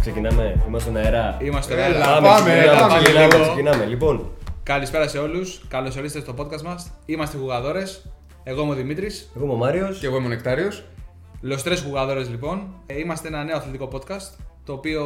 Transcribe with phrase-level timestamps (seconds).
[0.00, 1.36] Ξεκινάμε, είμαστε στον αέρα.
[1.40, 1.84] Είμαστε Έλα,
[2.16, 2.28] εδώ.
[2.28, 3.42] πάμε, ξεκινάμε, πάμε ξεκινάμε, λίγο.
[3.42, 3.84] ξεκινάμε.
[3.84, 4.30] Λοιπόν,
[4.62, 5.60] Καλησπέρα σε όλους.
[5.68, 6.90] Καλώς ορίσατε στο podcast μας.
[7.06, 8.02] Είμαστε Γουγαδόρες.
[8.44, 9.30] Εγώ είμαι ο Δημήτρης.
[9.36, 9.98] εγώ είμαι ο Μάριος.
[9.98, 10.84] Και εγώ είμαι ο Νεκτάριος.
[11.44, 12.74] Λοστρέ Γουγαδόρε λοιπόν.
[12.86, 15.04] Ε, Είμαστε ένα νέο αθλητικό podcast το οποίο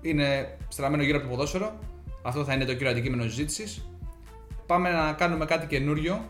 [0.00, 1.78] είναι στραμμένο γύρω από το ποδόσφαιρο.
[2.22, 3.88] Αυτό θα είναι το κύριο αντικείμενο συζήτησης.
[4.66, 6.24] Πάμε να κάνουμε κάτι καινούριο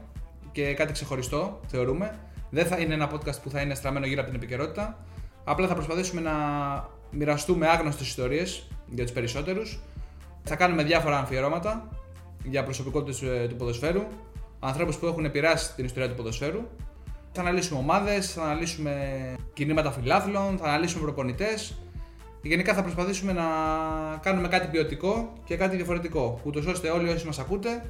[0.52, 2.18] και κάτι ξεχωριστό, θεωρούμε.
[2.50, 5.04] Δεν θα είναι ένα podcast που θα είναι στραμμένο γύρω από την επικαιρότητα.
[5.44, 6.32] Απλά θα προσπαθήσουμε να
[7.10, 9.80] μοιραστούμε άγνωστες ιστορίες για τους περισσότερους.
[10.42, 11.88] Θα κάνουμε διάφορα αμφιερώματα
[12.44, 14.02] για προσωπικότητες του ποδοσφαίρου,
[14.60, 16.60] ανθρώπους που έχουν επηρεάσει την ιστορία του ποδοσφαίρου.
[17.40, 18.92] Θα αναλύσουμε ομάδες, θα αναλύσουμε
[19.52, 21.74] κινήματα φιλάθλων, θα αναλύσουμε προπονητές.
[22.42, 23.44] Γενικά θα προσπαθήσουμε να
[24.22, 27.82] κάνουμε κάτι ποιοτικό και κάτι διαφορετικό, ούτως ώστε όλοι όσοι μας ακούτε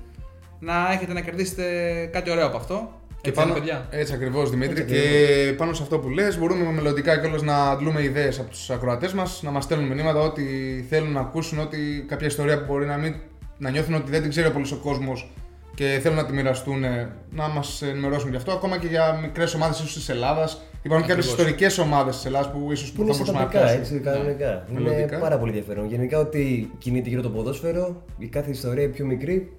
[0.58, 1.64] να έχετε να κερδίσετε
[2.12, 3.00] κάτι ωραίο από αυτό.
[3.20, 3.86] Και Έτσι πάνω, είναι, παιδιά.
[3.90, 4.80] έτσι ακριβώς Δημήτρη.
[4.80, 8.70] Έτσι και πάνω σε αυτό που λες μπορούμε μελλοντικά κιόλας να αντλούμε ιδέες από τους
[8.70, 10.42] ακροατές μας, να μας στέλνουν μηνύματα ό,τι
[10.88, 13.14] θέλουν να ακούσουν, ό,τι κάποια ιστορία που μπορεί να, μην,
[13.58, 15.30] να νιώθουν ότι δεν την ξέρει πολύ ο κόσμος
[15.78, 18.52] και θέλουν να τη μοιραστούν, ε, να μας ενημερώσουν γι' αυτό.
[18.52, 20.62] Ακόμα και για μικρές ομάδες ίσως της Ελλάδας.
[20.82, 21.26] Υπάρχουν και κάποιε Ακριβώς.
[21.26, 23.96] ιστορικές ομάδες της Ελλάδας που ίσως Που είναι θα μπορούσαμε να συντακτικά, πιάσουμε.
[23.98, 24.66] έτσι, κανονικά.
[24.70, 25.18] Είναι Μελλοντικά.
[25.18, 25.86] πάρα πολύ ενδιαφέρον.
[25.88, 29.54] Γενικά, ό,τι κινείται γύρω το ποδόσφαιρο, η κάθε ιστορία η πιο μικρή,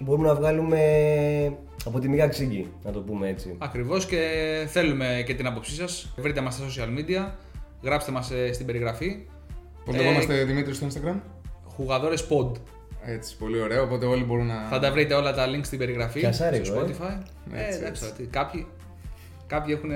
[0.00, 0.80] μπορούμε να βγάλουμε
[1.84, 3.54] από τη μηγά ξύγκη, να το πούμε έτσι.
[3.58, 4.18] Ακριβώς και
[4.68, 6.12] θέλουμε και την άποψή σας.
[6.16, 7.30] Βρείτε μας στα social media,
[7.82, 9.26] γράψτε μας στην περιγραφή.
[9.84, 11.16] Πώ Ε, λεγόμαστε Δημήτρη στο Instagram.
[11.76, 12.52] Χουγαδόρες Pod.
[13.06, 13.82] Έτσι, πολύ ωραίο.
[13.82, 14.66] Οπότε όλοι μπορούν να.
[14.70, 16.82] Θα τα βρείτε όλα τα links στην περιγραφή Πιασάρικο, στο ε.
[16.82, 17.18] Spotify.
[17.52, 18.12] Ε, Έτσι, εντάξει, έτσι.
[18.16, 18.66] τι, κάποιοι,
[19.46, 19.90] κάποιοι έχουν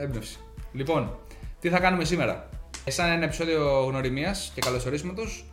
[0.00, 0.38] έμπνευση.
[0.72, 1.18] Λοιπόν,
[1.60, 2.48] τι θα κάνουμε σήμερα;
[2.86, 5.44] Σαν ένα επεισόδιο γνωριμίας και καλωσορίσματος,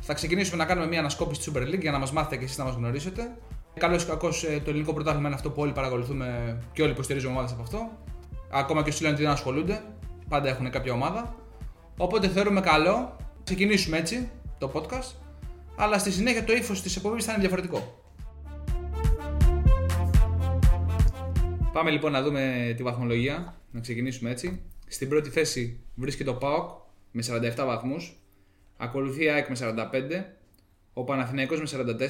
[0.00, 2.58] θα ξεκινήσουμε να κάνουμε μια ανασκόπηση της Super League για να μας μάθετε και εσείς
[2.58, 3.36] να μας γνωρίσετε.
[3.78, 4.28] Καλό ή κακό,
[4.64, 7.90] το ελληνικό πρωτάθλημα είναι αυτό που όλοι παρακολουθούμε και όλοι υποστηρίζουμε ομάδες από αυτό.
[8.50, 9.82] Ακόμα και όσοι λένε ότι δεν ασχολούνται,
[10.28, 11.34] πάντα έχουν κάποια ομάδα.
[11.96, 15.23] Οπότε θεωρούμε καλό να ξεκινήσουμε έτσι το podcast,
[15.76, 18.02] αλλά στη συνέχεια το ύφος της εκπομπής θα είναι διαφορετικό.
[21.72, 24.62] Πάμε λοιπόν να δούμε τη βαθμολογία, να ξεκινήσουμε έτσι.
[24.86, 26.70] Στην πρώτη θέση βρίσκεται ο ΠΑΟΚ
[27.10, 27.22] με
[27.56, 28.22] 47 βαθμούς,
[28.76, 30.24] ακολουθεί η ΑΕΚ με 45,
[30.92, 32.04] ο Παναθηναϊκός με 44,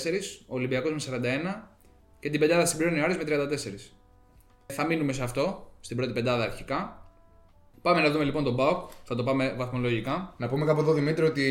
[0.46, 1.18] ο Ολυμπιακός με
[1.54, 1.68] 41
[2.20, 3.92] και την πεντάδα συμπληρώνει ο Άρης με 34.
[4.66, 7.03] Θα μείνουμε σε αυτό, στην πρώτη πεντάδα αρχικά.
[7.84, 10.34] Πάμε να δούμε λοιπόν τον ΠΑΟΚ, θα το πάμε βαθμολογικά.
[10.36, 11.44] Να πούμε κάπου εδώ Δημήτρη ότι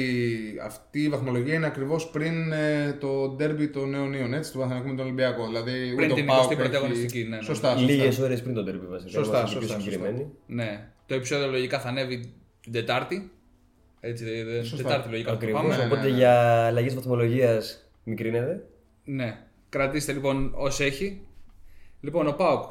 [0.64, 4.96] αυτή η βαθμολογία είναι ακριβώς πριν ε, το ντέρμπι των Αιωνίων, έτσι, του Παναθηναϊκού με
[4.96, 5.46] τον Ολυμπιακό.
[5.48, 7.42] Δηλαδή, Πριν ούτε την ο ΠΑΟΚ 21η έχει- αγωνιστική, ναι, ναι.
[7.42, 7.92] Σωστά, σωστά.
[7.92, 9.10] Λίγες ώρες πριν τον τερπι βασικά.
[9.12, 10.28] Σωστά, είμαστε πιο σωστά, συγκεκριμένοι.
[10.46, 13.32] Ναι, το επεισόδιο λογικά θα ανέβει την Τετάρτη.
[14.00, 14.84] Έτσι, δε- δε- Σωστά.
[14.88, 15.62] Τετάρτη λογικά θα το Ακριβώς.
[15.62, 15.76] πάμε.
[15.78, 16.16] ναι, Οπότε ναι.
[16.16, 18.64] για αλλαγές βαθμολογίας μικρύνεται.
[19.04, 19.38] Ναι.
[19.70, 21.22] Κρατήστε λοιπόν όσο έχει.
[22.02, 22.64] Λοιπόν, ο Πάοκ.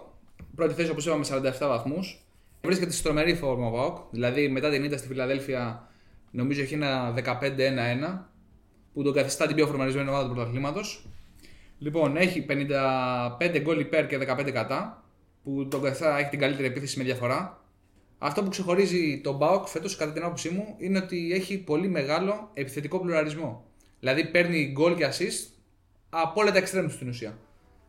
[0.55, 2.22] Πρώτη θέση όπως είπαμε 47 βαθμούς.
[2.65, 3.99] Βρίσκεται στη τρομερή φόρμα ο Πάοκ.
[4.11, 5.89] Δηλαδή μετά την ήττα στη Φιλαδέλφια
[6.31, 8.27] νομίζω έχει ένα 15-1-1
[8.93, 11.07] που τον καθιστά την πιο φορμαρισμένη ομάδα του πρωταθλήματος.
[11.79, 15.05] Λοιπόν, έχει 55 γκολ υπέρ και 15 κατά
[15.43, 17.63] που τον καθιστά έχει την καλύτερη επίθεση με διαφορά.
[18.19, 22.51] Αυτό που ξεχωρίζει τον Μπάουκ φέτος, κατά την άποψή μου, είναι ότι έχει πολύ μεγάλο
[22.55, 23.65] επιθετικό πλουραλισμό.
[24.01, 25.51] Δηλαδή παίρνει γκολ και assist
[26.11, 27.39] από όλα τα εξτρέμου στην ουσία.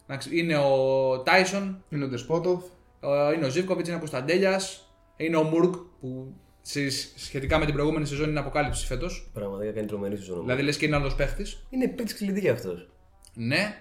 [0.08, 2.64] Εντάξει, Είναι ο Τάισον, Είναι ο Ντεσπότοφ.
[3.36, 8.06] Είναι ο Ζήβκοβιτ, είναι ο Κωνσταντέλιας, είναι ο Μουρκ που σε- σχετικά με την προηγούμενη
[8.06, 9.30] σεζόν είναι αποκάλυψης φέτος.
[9.34, 10.42] Πραγματικά κάνει τρομερή σεζόν.
[10.42, 11.66] Δηλαδή λες και είναι άλλος παίχτης.
[11.70, 12.90] Είναι παίκτης κλειδί αυτός.
[13.34, 13.78] Ναι.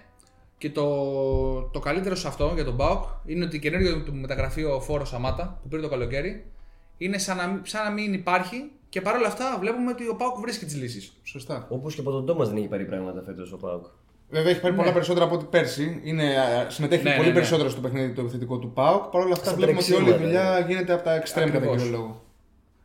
[0.57, 4.63] Και το, το καλύτερο σε αυτό για τον Μπάουκ είναι ότι η καινούργια του μεταγραφή
[4.63, 6.51] ο Φόρος Σαμάτα που πήρε το καλοκαίρι
[6.97, 10.65] είναι σαν να, σαν να μην υπάρχει και παρόλα αυτά βλέπουμε ότι ο Μπάουκ βρίσκει
[10.65, 11.19] τις λύσεις.
[11.23, 11.67] Σωστά.
[11.69, 13.85] Όπως και από τον Τόμας δεν έχει πάρει πράγματα φέτος ο Πάουκ.
[14.33, 16.01] Βέβαια έχει πάρει πολλά περισσότερα από ό,τι πέρσι.
[16.03, 17.33] Είναι, α, συμμετέχει Ναι, πολύ ναι, ναι.
[17.33, 19.03] περισσότερο στο παιχνίδι το επιθετικό του ΠΑΟΚ.
[19.03, 21.57] Παρ' όλα αυτά Στα βλέπουμε ότι όλη η δουλειά τρεξίματα, γίνεται από τα εξτρέμ κατά
[21.57, 21.81] Ακριβώς.
[21.81, 22.21] κύριο λόγο.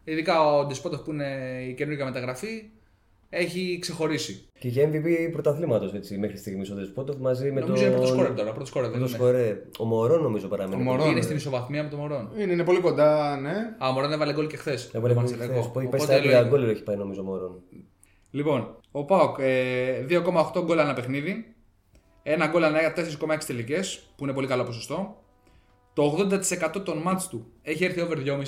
[0.05, 1.27] Ειδικά ο Ντεσπότοφ που είναι
[1.69, 2.71] η καινούργια μεταγραφή
[3.31, 4.49] έχει ξεχωρίσει.
[4.59, 7.87] Και για MVP πρωταθλήματος μέχρι στιγμής ο Δεσπότοφ μαζί με Νομίζω τον.
[7.87, 8.51] είναι πρώτο σκόρερ τώρα.
[8.53, 9.25] Πρώτο σκόρερ δεν Πρώτος είναι.
[9.29, 9.57] σκορέρ.
[9.79, 10.81] Ο Μωρό νομίζω παραμένει.
[10.83, 11.05] Ο Μωρό.
[11.05, 11.21] Είναι ναι.
[11.21, 12.31] στην ισοβαθμία με τον Μωρόν.
[12.39, 13.55] Είναι, είναι πολύ κοντά, ναι.
[13.79, 14.91] Α, ο Μωρόν έβαλε γκολ και χθες.
[14.93, 15.69] Έβαλε γκολ χθες.
[15.73, 17.63] Που έχει πάει στα 11 γκολ έχει πάει νομίζω ο Μωρό.
[18.31, 21.55] Λοιπόν, ο Πάοκ ε, 2,8 γκολ ανά παιχνίδι.
[22.23, 25.23] Ένα γκολ ανά 4,6 τελικές, που είναι πολύ καλό ποσοστό.
[25.93, 26.29] Το
[26.77, 28.43] 80% των μάτς του έχει έρθει over 2,5.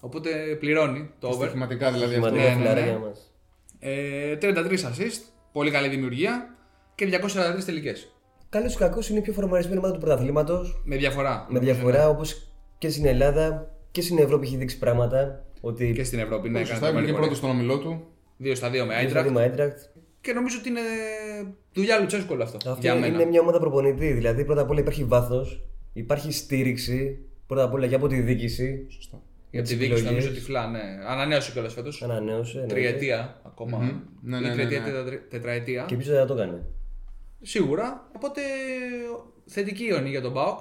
[0.00, 1.46] Οπότε πληρώνει το over.
[1.46, 2.26] Στοιχηματικά δηλαδή αυτό.
[2.26, 2.98] Σημαντικά ναι, ναι, φιλαράκια ναι.
[2.98, 3.32] μας.
[3.78, 5.20] Ε, 33 assist,
[5.52, 6.56] πολύ καλή δημιουργία
[6.94, 7.20] και
[7.58, 8.16] 243 τελικές.
[8.48, 10.82] Καλός ή κακός είναι η πιο φορμαρισμένη ομάδα του πρωταθλήματος.
[10.84, 11.46] Με διαφορά.
[11.48, 12.10] Με νομίζω, διαφορά ναι.
[12.10, 15.44] όπως και στην Ελλάδα και στην Ευρώπη έχει δείξει πράγματα.
[15.60, 17.54] Ότι Και στην Ευρώπη, ναι, Σωστά, έκανε βγήκε τρομερή πρώτος πορεία.
[17.56, 18.15] στον ομιλό του.
[18.36, 19.28] Δύο στα δύο με είναι Άιντρακτ.
[19.28, 19.78] στο Άιντρακτ.
[20.20, 20.80] Και νομίζω ότι είναι
[21.72, 22.56] δουλειά Λουτσέσκου όλο αυτό.
[22.56, 23.06] Αυτό για μένα.
[23.06, 24.12] είναι μια ομάδα προπονητή.
[24.12, 27.18] Δηλαδή, πρώτα απ' όλα υπάρχει βάθος, υπάρχει στήριξη.
[27.46, 28.86] Πρώτα απ' όλα και από τη διοίκηση.
[28.88, 29.22] Σωστά.
[29.50, 30.22] Για τη τις δίκηση επιλογές.
[30.24, 30.80] νομίζω τυφλά, ναι.
[31.08, 32.02] Ανανέωσε κιόλας φέτος.
[32.02, 32.58] Ανανέωσε.
[32.60, 32.74] εννοείται.
[32.74, 33.78] Τριετία ακόμα.
[33.78, 34.00] Μμμ.
[34.22, 34.90] Ναι, ναι, Ή ναι, τριετία, ναι.
[34.92, 35.84] τετρα- τετραετία.
[35.88, 36.62] Και πίσω δεν θα το έκανε.
[37.42, 38.10] Σίγουρα.
[38.16, 38.40] Οπότε
[39.46, 40.58] θετική ιονή για τον Μπάουκ.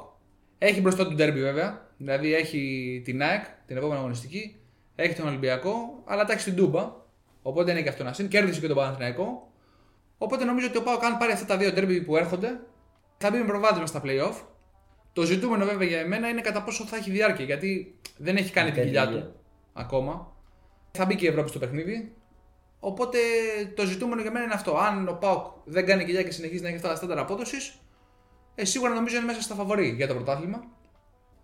[0.57, 1.89] Έχει μπροστά του ντέρμπι βέβαια.
[1.97, 4.55] Δηλαδή έχει την ΑΕΚ την επόμενη αγωνιστική.
[4.95, 5.71] Έχει τον Ολυμπιακό.
[6.05, 6.91] Αλλά τα έχει στην Τούμπα.
[7.47, 8.27] Οπότε είναι και αυτό να συν.
[8.27, 9.51] Κέρδισε και τον Παναθηναϊκό.
[10.17, 12.59] Οπότε νομίζω ότι ο Πάουκ, αν πάρει αυτά τα δύο ντέρμπι που έρχονται,
[13.17, 14.33] θα μπει με προβάδισμα στα playoff.
[15.13, 17.45] Το ζητούμενο βέβαια για εμένα είναι κατά πόσο θα έχει διάρκεια.
[17.45, 19.21] Γιατί δεν έχει κάνει τη Έχει δουλειά δουλειά.
[19.23, 19.35] του
[19.73, 20.31] ακόμα.
[20.91, 22.15] Θα μπει και η Ευρώπη στο παιχνίδι.
[22.79, 23.17] Οπότε
[23.75, 24.77] το ζητούμενο για μένα είναι αυτό.
[24.77, 27.79] Αν ο Πάουκ δεν κάνει κοιλιά και συνεχίζει να έχει αυτά τα στάνταρ απόδοσης,
[28.55, 30.63] ε, σίγουρα νομίζω είναι μέσα στα φαβορή για το πρωτάθλημα.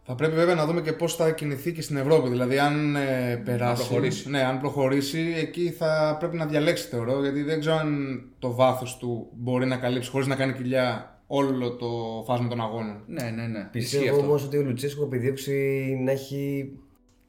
[0.03, 2.30] Θα πρέπει βέβαια να δούμε και πώς θα κινηθεί και στην Ευρώπη.
[2.30, 3.88] Δηλαδή, αν ε, περάσει.
[3.88, 4.30] προχωρήσει.
[4.30, 7.21] Ναι, αν προχωρήσει, εκεί θα πρέπει να διαλέξει, θεωρώ.
[7.21, 11.75] Γιατί δεν ξέρω αν το βάθος του μπορεί να καλύψει χωρίς να κάνει κοιλιά όλο
[11.75, 11.88] το
[12.25, 13.03] φάσμα των αγώνων.
[13.07, 13.69] Ναι, ναι, ναι.
[13.71, 14.27] Ισχύει Πιστεύω αυτό.
[14.27, 15.53] όμω ότι ο Λουτσέσκο επιδιώξει
[16.03, 16.71] να έχει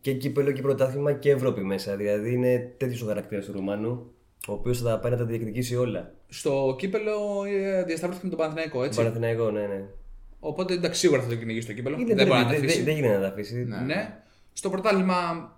[0.01, 1.97] και κύπελο και πρωτάθλημα και Ευρώπη μέσα.
[1.97, 4.13] Δηλαδή είναι τέτοιος ο χαρακτήρας του Ρουμάνου,
[4.49, 6.15] ο οποίος θα πάει να τα διεκδικήσει όλα.
[6.29, 7.13] Στο κύπελο
[7.47, 9.85] ε, διασταυρώθηκε με τον Παναθηναϊκό, έτσι; Παναθηναϊκό, ναι, ναι.
[10.45, 11.97] Οπότε εντάξει, σίγουρα θα το κυνηγήσει το κύπελο.
[11.99, 12.83] Είναι δεν μπορεί να δεν- τα δεν- αφήσει.
[12.83, 13.67] Δεν γίνεται να τα αφήσει.
[13.87, 14.23] Ναι.
[14.53, 15.51] Στο πρωτάθλημα,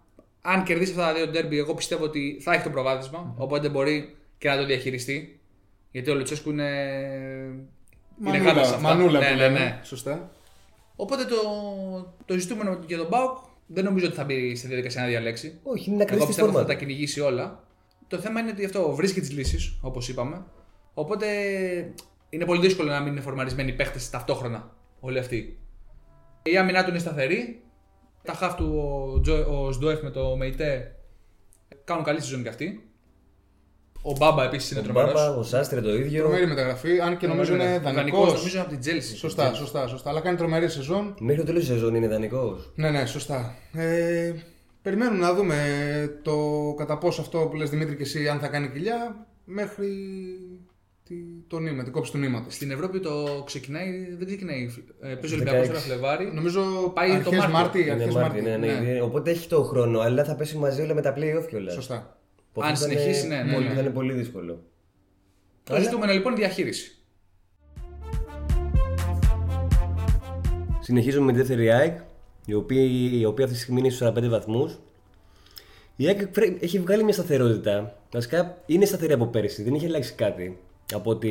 [0.42, 3.34] αν κερδίσει αυτά τα δύο ντέρμπι, εγώ πιστεύω ότι θα έχει το προβάδισμα.
[3.38, 5.40] Οπότε μπορεί και να το διαχειριστεί.
[5.90, 6.70] Γιατί ο Λουτσέσκου είναι.
[8.26, 8.80] είναι γάτα σε αυτά.
[8.94, 9.58] μανούλα ναι, που ναι, λέμε.
[9.58, 9.80] ναι.
[9.82, 10.30] Σωστά.
[10.96, 11.36] Οπότε το,
[12.24, 13.36] το ζητούμενο για τον Μπάουκ
[13.66, 15.58] δεν νομίζω ότι θα μπει σε διαδικασία να διαλέξει.
[15.62, 16.60] Όχι, είναι να Εγώ κρατήσει τη πιστεύω ότι φόρμα.
[16.60, 16.78] θα τα του.
[16.86, 17.62] κυνηγήσει όλα.
[18.08, 20.44] Το θέμα είναι ότι αυτό βρίσκει τις λύσεις, όπως είπαμε.
[20.94, 21.26] Οπότε
[22.34, 25.58] είναι πολύ δύσκολο να μην είναι φορμαρισμένοι οι παίχτες ταυτόχρονα όλοι αυτοί.
[26.42, 27.62] Η άμυνά του είναι σταθερή.
[28.22, 28.74] Τα χαφ του
[29.14, 30.96] ο, Τζο- ο Σντοεφ με το Μεϊτέ
[31.84, 32.88] κάνουν καλή σεζόν κι αυτοί.
[34.02, 35.12] Ο Μπάμπα επίσης είναι Ο τρομερός.
[35.12, 36.22] Μπάμπα, ο Σάστρε το ίδιο.
[36.22, 38.32] Τρομερή μεταγραφή, αν και νομίζω είναι δανεικός.
[38.32, 39.16] νομίζω είναι από την Τσέλσι.
[39.16, 40.10] Σωστά, σωστά, σωστά.
[40.10, 41.14] Αλλά κάνει τρομερή σεζόν.
[41.20, 42.56] Μέχρι το τέλος της σεζόν είναι ιδανικό.
[42.74, 43.54] Ναι, ναι, σωστά.
[43.72, 44.32] Ε,
[44.82, 45.56] περιμένουμε να δούμε
[46.22, 46.38] το
[46.76, 49.86] κατά πόσο αυτό που λες Δημήτρη και εσύ αν θα κάνει κοιλιά μέχρι
[51.08, 51.14] τη,
[51.46, 52.54] το νήμα, την κόψη του νήματος.
[52.54, 54.68] Στην Ευρώπη το ξεκινάει, δεν ξεκινάει.
[55.00, 55.40] Ε, παίζει ο 16.
[55.40, 56.30] Ολυμπιακός τώρα Φλεβάρι.
[56.34, 56.62] Νομίζω
[56.94, 57.52] Πάει το αρχές Μάρτιο.
[57.58, 58.50] Μάρτη, Είναι αρχές Μάρτι, Μάρτη.
[58.50, 58.92] ναι, ναι, ναι.
[58.92, 59.00] ναι.
[59.00, 61.72] Οπότε έχει το χρόνο, αλλά θα πέσει μαζί όλα με τα playoff κιόλας.
[61.74, 62.18] Σωστά.
[62.52, 63.74] Που Αν αυτό θα συνεχίσει, είναι ναι, ναι, πολύ- ναι.
[63.74, 64.62] Θα είναι πολύ δύσκολο.
[65.64, 66.98] Το ζητούμενο λοιπόν είναι διαχείριση.
[70.80, 71.98] Συνεχίζουμε με τη δεύτερη ΑΕΚ,
[72.46, 72.82] η οποία,
[73.18, 74.78] η οποία αυτή τη στιγμή είναι στους 45 βαθμούς.
[75.96, 77.96] Η ΑΕΚ φρέ- έχει βγάλει μια σταθερότητα.
[78.12, 80.58] Βασικά είναι σταθερή από πέρυσι, δεν έχει αλλάξει κάτι
[80.92, 81.28] από ό,τι,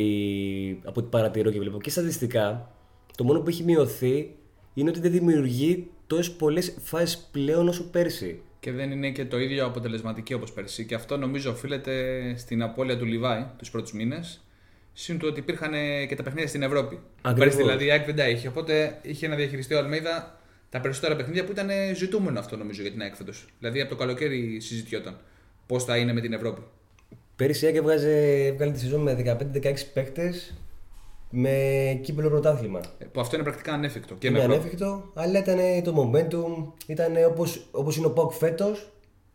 [0.84, 1.82] από ό,τι παρατηρώ και βλέπω.
[1.82, 2.72] Και στατιστικά,
[3.18, 4.36] το μόνο που έχει μειωθεί
[4.74, 8.42] είναι ότι δεν δημιουργεί τόσες πολλές φάσεις πλέον όσο πέρσι.
[8.60, 10.86] Και δεν είναι και το ίδιο αποτελεσματική όπως πέρσι.
[10.86, 11.94] Και αυτό νομίζω οφείλεται
[12.38, 14.42] στην απώλεια του Λιβάη τους πρώτους μήνες.
[14.94, 17.00] Συν του ότι υπήρχαν ε, και τα παιχνίδια στην Ευρώπη.
[17.22, 17.40] Ακριβώς.
[17.40, 18.48] Πέρσι δηλαδή η ΑΕΚ δεν τα είχε.
[18.48, 20.40] Οπότε είχε να διαχειριστεί ο Αλμέιδα
[20.70, 23.46] τα περισσότερα παιχνίδια που ήταν ε, ζητούμενο αυτό νομίζω για την ΑΕΚ φέτος.
[23.60, 25.18] Δηλαδή από το καλοκαίρι συζητιόταν
[25.66, 26.62] πώς θα είναι με την Ευρώπη.
[27.36, 30.54] Πέρυσι η ΑΕΚ έβγαζε, έβγαλε τη σεζόν με 15-16 παίκτες
[31.30, 31.52] με
[32.02, 32.80] κύπελο πρωτάθλημα.
[32.98, 34.16] Ε, Που αυτό είναι πρακτικά ανέφικτο.
[34.16, 34.60] Και είναι με Ευρώπη.
[34.62, 38.92] ανέφικτο, αλλά ήταν το momentum, ήταν όπως, όπως είναι ο Ποκ φέτος,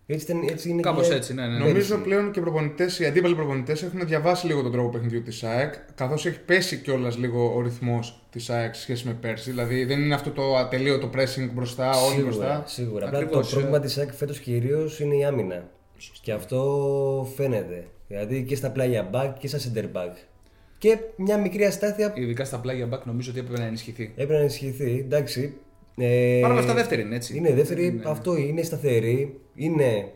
[0.06, 1.58] έτσι, ήταν, έτσι είναι Κάπως και- έτσι, ναι, ναι.
[1.58, 5.42] Νομίζω πλέον και οι προπονητές, οι αντίπαλοι προπονητές έχουν διαβάσει λίγο τον τρόπο παιχνιδιού της
[5.44, 9.50] ΑΕΚ, καθώς έχει πέσει κιόλας λίγο ο ρυθμός της ΑΕΚ σε σχέση με πέρσι.
[9.50, 12.62] Δηλαδή δεν είναι αυτό το ατελείωτο pressing μπροστά, όλοι Σίγουρα, μπροστά.
[12.66, 13.06] σίγουρα.
[13.06, 13.80] Απλά Ακριβώς, το πρόβλημα ε.
[13.80, 15.68] της ΑΕΚ φέτος κυρίως είναι η άμυνα.
[16.22, 17.86] Και αυτό φαίνεται.
[18.08, 20.12] Δηλαδή και στα πλάγια back και στα center back.
[20.78, 24.10] Και μια μικρή αστάθεια Ειδικά στα πλάγια back νομίζω ότι έπρεπε να ενισχυθεί.
[24.10, 24.98] έπρεπε να ενισχυθεί.
[24.98, 25.54] Εντάξει.
[25.96, 27.36] Ε, Παρ' όλα αυτά δεύτερη είναι έτσι.
[27.36, 29.40] Είναι δεύτερη, αυτό είναι σταθερή.
[29.54, 30.12] Είναι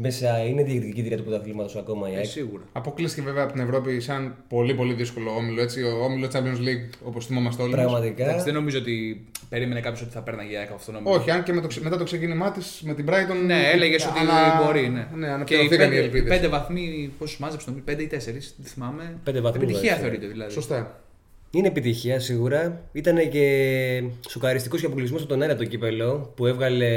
[0.00, 2.26] μέσα, είναι διεκδικήτρια του πρωταθλήματος ακόμα η Ε, ΑΕΚ.
[2.26, 2.62] σίγουρα.
[2.72, 5.62] Αποκλείστηκε βέβαια από την Ευρώπη σαν πολύ πολύ δύσκολο όμιλο.
[5.62, 7.74] Έτσι, ο όμιλος Champions League, όπως θυμόμαστε όλοι.
[7.74, 7.80] μας.
[7.80, 8.24] Πραγματικά.
[8.24, 11.14] Εντάξει, δεν νομίζω ότι περίμενε κάποιος ότι θα παίρναγε η ΑΕΚ αυτό νομίζω.
[11.14, 13.44] Όχι, αν και με το, ξε- μετά το ξεκίνημά της με την Brighton.
[13.46, 14.88] Ναι, έλεγες ότι ανα- μπορεί.
[14.88, 14.88] Ναι.
[15.14, 16.28] Ναι, και οι αναπληρωθήκαν οι πέντε, ελπίδες.
[16.28, 19.16] πέντε βαθμοί, πόσου μάζεψε, νομίζω, πέντε ή τέσσερις, δεν θυμάμαι.
[19.24, 20.02] Πέντε βαθμούς, Επιτυχία έτσι.
[20.02, 20.52] θεωρείται δηλαδή.
[20.52, 21.00] Σωστά.
[21.50, 22.80] Είναι επιτυχία σίγουρα.
[22.92, 26.88] Ήταν και σοκαριστικός και αποκλεισμό από τον αέρα το κύπελο που έβγαλε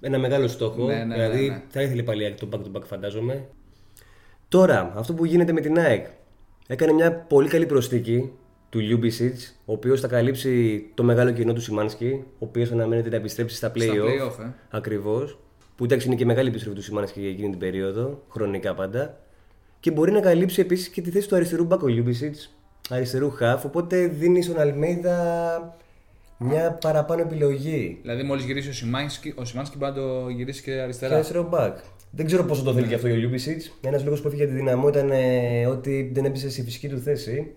[0.00, 0.84] ένα μεγάλο στόχο.
[0.86, 1.62] Ναι, ναι, δηλαδή ναι, ναι.
[1.68, 3.46] θα ήθελε πάλι η ΑΕΚ το back to back, φαντάζομαι.
[4.48, 6.06] Τώρα, αυτό που γίνεται με την ΑΕΚ.
[6.66, 8.32] Έκανε μια πολύ καλή προσθήκη
[8.70, 13.16] του Ljubicic, ο οποίος θα καλύψει το μεγάλο κενό του Σιμάνσκι, ο οποίος αναμένεται να
[13.16, 14.04] επιστρέψει στα Στα play-off.
[14.04, 14.52] play-off, ε.
[14.70, 15.38] Ακριβώς.
[15.76, 19.18] Που εντάξει είναι και μεγάλη επιστροφή του Σιμάνσκι για εκείνη την περίοδο, χρονικά πάντα.
[19.80, 22.50] Και μπορεί να καλύψει επίσης και τη θέση του αριστερού μπακ ο Ljubicic,
[22.88, 23.64] αριστερού χαφ.
[23.64, 25.76] Οπότε δίνει στον Αλμέιδα
[26.38, 27.98] μια παραπάνω επιλογή.
[28.02, 31.14] Δηλαδή, μόλις γυρίσει ο Σιμάνσκι, ο Σιμάνσκι μπορεί να το γυρίσει και Και αριστερά.
[31.14, 31.72] αριστερό back.
[32.10, 33.62] Δεν ξέρω πόσο το θέλει και αυτό ο Ljubicic.
[33.80, 36.98] Ένας λόγος που έφυγε για τη Ντιναμό ήταν ε, ότι δεν έπαιζε στη φυσική του
[36.98, 37.52] θέση.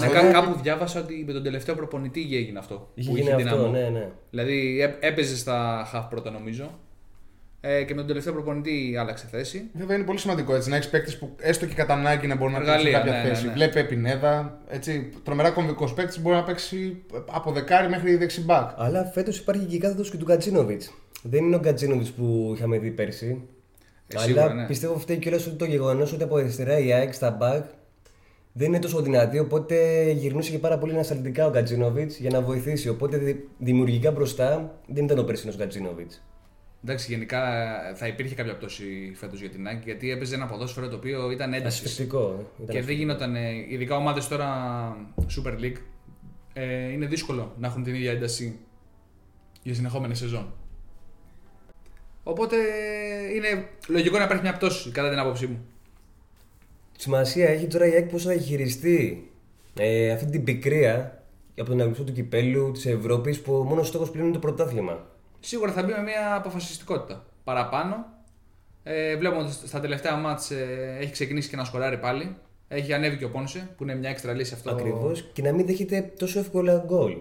[0.00, 2.90] Ναι, κά- κάπου διάβασα ότι με τον τελευταίο προπονητή έγινε αυτό.
[2.94, 3.70] Είχε που γίνει αυτό, δυναμό.
[3.72, 4.08] ναι, ναι.
[4.30, 6.70] Δηλαδή έ- έπαιζε στα half πρώτα νομίζω.
[7.62, 9.70] Ε, και με τον τελευταίο προπονητή άλλαξε θέση.
[9.74, 12.52] Βέβαια είναι πολύ σημαντικό έτσι, να έχεις παίκτη που έστω και κατά ανάγκη να μπορεί
[12.52, 13.46] να παίξει σε Εργαλεία, κάποια ναι, ναι, θέση.
[13.46, 13.52] ναι.
[13.52, 14.58] Βλέπει Επινέδα.
[14.68, 18.70] Έτσι, τρομερά κομβικό παίκτης μπορεί να παίξει από δεκάρι μέχρι δεξιμπάκ.
[18.76, 20.82] Αλλά φέτος υπάρχει και η κάθετος και του Γκατζίνοβιτ.
[21.22, 23.42] Δεν είναι ο Γκατζίνοβιτ που είχαμε δει πέρσι.
[24.06, 24.66] Ε, αλλά σίγουρα, ναι.
[24.66, 27.62] πιστεύω φταίει κιόλας ότι το γεγονός ότι από αριστερά η ΑΕΚ στα back
[28.52, 29.38] δεν είναι τόσο δυνατή.
[29.38, 29.76] Οπότε
[30.10, 32.88] γυρνούσε και πάρα πολύ ανασταλτικά ο Γκατζίνοβιτ για να βοηθήσει.
[32.88, 36.10] Οπότε δη- δημιουργικά μπροστά δεν ήταν ο περσινός Γκατζίνοβιτ.
[36.84, 37.42] Εντάξει, γενικά
[37.90, 41.30] ε, θα υπήρχε κάποια πτώση φέτος για την ΑΕΚ γιατί έπαιζε ένα ποδόσφαιρο το οποίο
[41.30, 41.84] ήταν έντασης.
[41.84, 42.50] Ασφυκτικό.
[42.66, 42.72] ε.
[42.72, 44.48] Και δεν γινόταν, ε, ειδικά ομάδες τώρα
[45.36, 45.76] Super League,
[46.52, 48.58] ε, είναι δύσκολο να έχουν την ίδια ένταση
[49.62, 50.52] για συνεχόμενη σεζόν.
[52.22, 52.56] Οπότε
[53.34, 55.64] είναι λογικό να υπάρχει μια πτώση κατά την άποψή μου.
[56.98, 59.30] Σημασία έχει τώρα η ΑΕΚ πώς θα χειριστεί
[59.78, 61.24] ε, αυτή την πικρία
[61.58, 65.06] από τον αγωνισμό του κυπέλου της Ευρώπης που ο μόνος στόχος πλέον είναι το πρωτάθλημα.
[65.40, 68.06] Σίγουρα θα μπει με μια αποφασιστικότητα παραπάνω.
[68.82, 72.36] Ε, βλέπουμε ότι στα τελευταία μάτς ε, έχει ξεκινήσει και να σκοράρει πάλι.
[72.68, 74.70] Έχει ανέβει και ο Πόνσε που είναι μια έξτρα λύση αυτό.
[74.70, 77.16] Ακριβώς και να μην δέχεται τόσο εύκολα γκολ.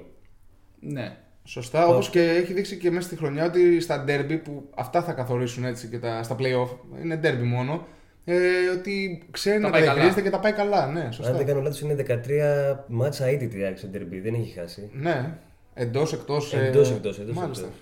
[0.80, 1.18] Ναι.
[1.44, 5.14] Σωστά, όπως και έχει δείξει και μέσα στη χρονιά ότι στα derby που αυτά θα
[5.14, 6.70] καθορίσουν έτσι και τα, στα playoff,
[7.04, 7.88] είναι derby μόνο,
[8.26, 8.36] ε,
[8.80, 9.94] ότι ξέρει Τα να τα πάει καλά.
[9.94, 10.88] διαχειρίζεται και τα πάει καλά.
[10.88, 11.32] Ναι, σωστά.
[11.32, 14.20] Αν δεν κάνω λάθος, είναι 13 μάτσα αίτητη η ΑΕΚ στο ντερμπι.
[14.20, 14.90] Δεν έχει χάσει.
[14.94, 15.38] Ναι,
[15.74, 16.54] εντός, εκτός.
[16.54, 17.20] Εντός εκτός.
[17.20, 17.66] Εντός, Μάλιστα.
[17.66, 17.80] εκτός.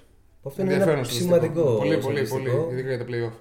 [0.48, 1.36] Αυτό είναι Ενδιαφέρον ένα στατιστικό.
[1.36, 1.64] σημαντικό.
[1.78, 2.26] Πολύ, πολύ, πολύ.
[2.28, 2.68] στατιστικό.
[2.72, 3.34] Ειδικά για τα playoff.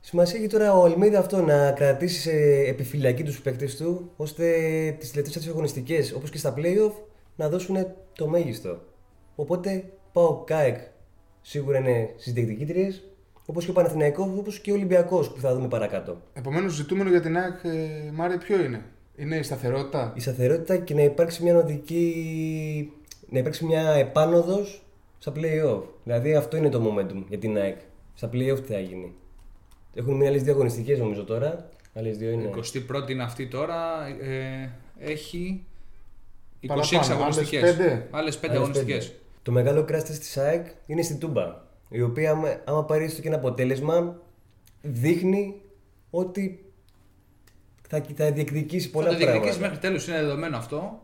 [0.00, 2.30] Σημασία έχει τώρα ο Αλμίδα αυτό να κρατήσει σε
[2.68, 4.44] επιφυλακή τους παίκτες του ώστε
[4.98, 6.92] τις τελευταίε αγωνιστικές όπως και στα playoff
[7.36, 7.76] να δώσουν
[8.12, 8.78] το μέγιστο.
[9.34, 10.76] Οπότε πάω ΚΑΕΚ
[11.40, 12.90] σίγουρα είναι στι διεκδικήτριε
[13.46, 16.20] όπως και ο Παναθηναϊκός όπως και ο Ολυμπιακός που θα δούμε παρακάτω.
[16.32, 18.82] Επομένως, ζητούμενο για την ΑΕΚ, ε, Μάρια, ποιο είναι;
[19.16, 22.92] Είναι η σταθερότητα; Η σταθερότητα και να υπάρξει μια οδική.
[23.28, 24.84] να υπάρξει μια επάνωδος
[25.22, 25.82] στα playoff.
[26.04, 27.78] Δηλαδή αυτό είναι το momentum για την ΑΕΚ.
[28.14, 29.12] Στα playoff τι θα γίνει.
[29.94, 31.68] Έχουν μείνει άλλες δύο αγωνιστικές νομίζω τώρα.
[31.94, 32.50] Άλλες δύο είναι.
[32.54, 34.06] 21η είναι αυτή τώρα.
[34.22, 35.64] Ε, έχει
[36.60, 37.60] 26 Παραπάνω, άλλες αγωνιστικές.
[37.76, 38.08] πέντε.
[38.10, 39.06] Άλλες 5 Άλλες αγωνιστικές.
[39.06, 39.18] πέντε.
[39.42, 41.56] Το μεγάλο κράστη της ΑΕΚ είναι στην Τούμπα.
[41.88, 44.16] Η οποία, άμα- άμα πάρει έστω και ένα αποτέλεσμα,
[44.82, 45.60] δείχνει
[46.10, 46.64] ότι
[47.88, 49.60] θα, θα διεκδικήσει Θα πολλά το διεκδικήσει πράγματα.
[49.60, 51.00] μέχρι τέλου, είναι δεδομένο αυτό.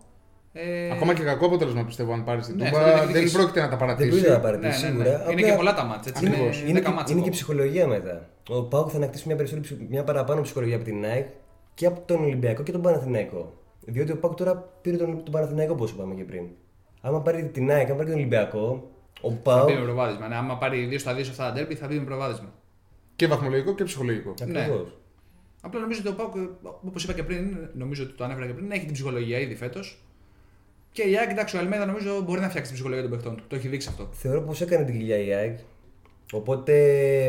[0.59, 2.93] Ε, Ακόμα και κακό αποτέλεσμα πιστεύω αν πάρεις την Ναι, θα το Τούμπα.
[2.97, 3.35] Δεν διεκδικήσει.
[3.37, 4.09] πρόκειται να τα Δεν παρατήσει.
[4.11, 4.95] πρέπει να τα ναι, παρατήσεις ναι, ναι.
[5.05, 5.23] σίγουρα.
[5.23, 6.13] Είναι Απλά και πολλά τα μάτια.
[6.17, 6.27] Έτσι.
[6.27, 6.61] Ακριβώς.
[6.61, 7.31] Είναι, Είναι, 10 και, μάτς είναι και ακόμα.
[7.31, 8.29] ψυχολογία μετά.
[8.49, 11.27] Ο Πάουκ θα ανακτήσει μια, περισσότερη, ψυχ- μια παραπάνω ψυχολογία από την ΑΕΚ
[11.75, 13.53] και από τον Ολυμπιακό και τον Παναθηναϊκό.
[13.87, 16.45] Διότι ο Πάουκ τώρα πήρε τον, τον Παναθηναϊκό, όπως είπαμε και πριν.
[17.01, 19.67] Άμα πάρει την ΑΕΚ, άμα πάρει τον Ολυμπιακό, ο Θα Πάουκ.
[19.69, 20.29] μπει με προβάδισμα.
[20.29, 22.53] Ναι, άμα πάρει 2 στα 2 σε αυτά τα ντέρμπι, θα μπει με προβάδισμα.
[23.17, 24.35] Και βαθμολογικό και ψυχολογικό.
[24.43, 24.99] Ακριβώς.
[25.61, 26.35] Απλά νομίζω ότι ο Πάουκ,
[26.89, 30.06] όπως είπα και πριν, νομίζω ότι το ανέφερα και πριν, έχει την ψυχολογία ήδη φέτος.
[30.97, 33.45] Και η ΑΕΚ, εντάξει, ο Αλμέδα νομίζω μπορεί να φτιάξει την ψυχολογία των παιχτών του.
[33.49, 34.09] Το έχει δείξει αυτό.
[34.13, 35.59] Θεωρώ πως έκανε την κοιλιά η ΑΕΚ.
[36.33, 36.73] Οπότε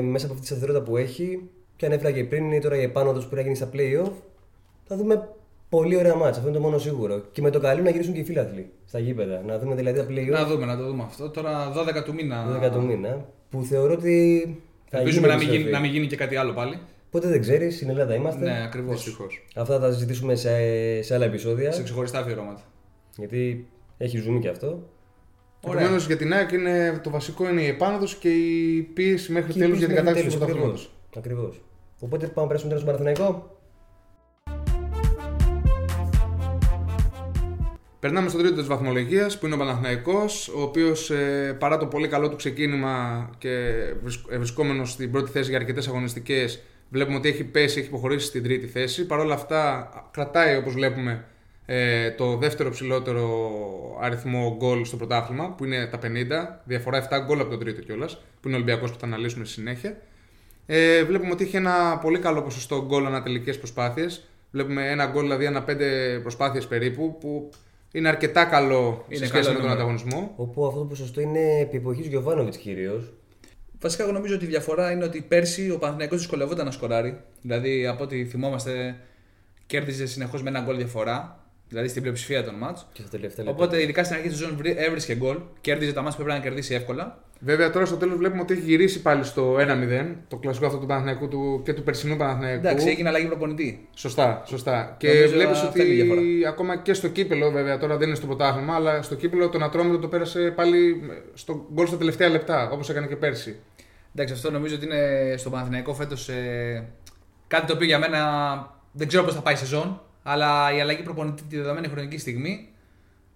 [0.03, 1.41] μέσα από αυτή τη σταθερότητα που έχει,
[1.75, 4.11] και ανέφερα και πριν, είναι τώρα η επάνωδος που θα γίνει στα playoff,
[4.87, 5.29] θα δούμε
[5.69, 6.39] πολύ ωραία μάτσα.
[6.39, 7.23] Αυτό είναι το μόνο σίγουρο.
[7.31, 9.41] Και με το καλό να γυρίσουν και οι φίλαθλοι στα γήπεδα.
[9.45, 10.39] Να δούμε δηλαδή τα playoff.
[10.39, 11.29] Να δούμε, να το δούμε αυτό.
[11.29, 12.61] Τώρα 12 του μήνα.
[12.63, 13.25] 12 του μήνα.
[13.49, 14.57] Που θεωρώ ότι.
[14.89, 15.83] Θα Ελπίζουμε γίνει να μην, γίνει, επιστροφή.
[15.83, 16.79] να μην γίνει και κάτι άλλο πάλι.
[17.11, 18.43] Ποτέ δεν ξέρεις, στην Ελλάδα είμαστε.
[18.43, 18.95] Ναι, ακριβώς.
[18.95, 19.45] Δυστυχώς.
[19.55, 20.51] Αυτά θα τα συζητήσουμε σε,
[21.01, 21.71] σε άλλα επεισόδια.
[21.71, 22.61] Σε ξεχωριστά αφιερώματα.
[23.17, 24.89] Γιατί έχει ζουμί και αυτό.
[25.61, 25.81] Ωραία.
[25.81, 29.77] Επομένω για την ΑΕΚ είναι, το βασικό είναι η επάνωδος και η πίεση μέχρι τέλους
[29.77, 30.91] για την κατάξυση του πρωταθλήματος.
[31.17, 31.61] Ακριβώς.
[31.99, 33.51] Οπότε πάμε να περάσουμε τώρα στο Παναθηναϊκό.
[37.99, 41.11] Περνάμε στο τρίτο της βαθμολογίας που είναι ο Παναθηναϊκός, ο οποίος
[41.59, 43.73] παρά το πολύ καλό του ξεκίνημα και
[44.37, 48.67] βρισκόμενος στην πρώτη θέση για αρκετές αγωνιστικές, βλέπουμε ότι έχει πέσει, έχει υποχωρήσει στην τρίτη
[48.67, 49.05] θέση.
[49.05, 51.25] Παρ' όλα αυτά, κρατάει όπως βλέπουμε
[51.69, 53.27] ε, το δεύτερο ψηλότερο
[54.01, 58.15] αριθμό γκολ στο πρωτάθλημα, που είναι τα 50, διαφορά 7 γκολ από τον τρίτο κιόλας,
[58.15, 59.97] που είναι ο Ολυμπιακός που θα αναλύσουμε στη συνέχεια.
[60.65, 64.27] Ε, βλέπουμε ότι έχει ένα πολύ καλό ποσοστό γκολ ανά τελικές προσπάθειες.
[64.51, 67.49] Βλέπουμε ένα γκολ δηλαδή ανά πέντε προσπάθειες περίπου, που
[67.91, 69.73] είναι αρκετά καλό Είναι σε σχέση καλό με τον νούμερο.
[69.73, 70.33] ανταγωνισμό.
[70.35, 73.13] Όπου αυτό το ποσοστό είναι επί εποχή Γιωβάνοβιτς κυρίως.
[73.79, 77.21] Βασικά, εγώ νομίζω ότι η διαφορά είναι ότι πέρσι ο Παναθηναϊκός δυσκολευόταν να σκοράρει.
[77.41, 78.97] Δηλαδή, από ό,τι θυμόμαστε,
[79.65, 81.41] κέρδιζε συνεχώς με ένα γκολ διαφορά.
[81.69, 82.87] Δηλαδή στην πλειοψηφία των μάτς.
[82.93, 83.63] Και στα τελευταία λεπτά.
[83.63, 86.45] Οπότε, ειδικά στην αρχή της σεζόν βρή- έβρισκε γκολ, κέρδιζε τα μάτς που έπρεπε να
[86.45, 87.21] κερδίσει εύκολα.
[87.39, 90.15] Βέβαια τώρα στο τέλος βλέπουμε ότι έχει γυρίσει πάλι στο 1-0.
[90.27, 92.67] Το κλασικό αυτό του Παναθηναϊκού του, και του περσινού Παναθηναϊκού.
[92.67, 93.87] Εντάξει, έγινε αλλαγή προπονητή.
[93.95, 94.95] Σωστά, σωστά.
[94.99, 96.19] Και Νομίζω βλέπεις αυτή είναι η διαφορά.
[96.21, 99.63] ότι ακόμα και στο κύπελο, βέβαια τώρα δεν είναι στο πρωτάθλημα, αλλά στο κύπελο τον
[99.63, 101.01] Ατρόμητο το πέρασε πάλι
[101.33, 103.55] στο γκολ στα τελευταία λεπτά, όπως έκανε και πέρσι.
[104.15, 106.87] Εντάξει, αυτό νομίζω ότι είναι στο Παναθηναϊκό φέτος ε,
[107.47, 108.21] κάτι το οποίο για μένα
[108.91, 112.69] δεν ξέρω πώς θα πάει η σεζόν, αλλά η αλλαγή προπονητή τη δεδομένη χρονική στιγμή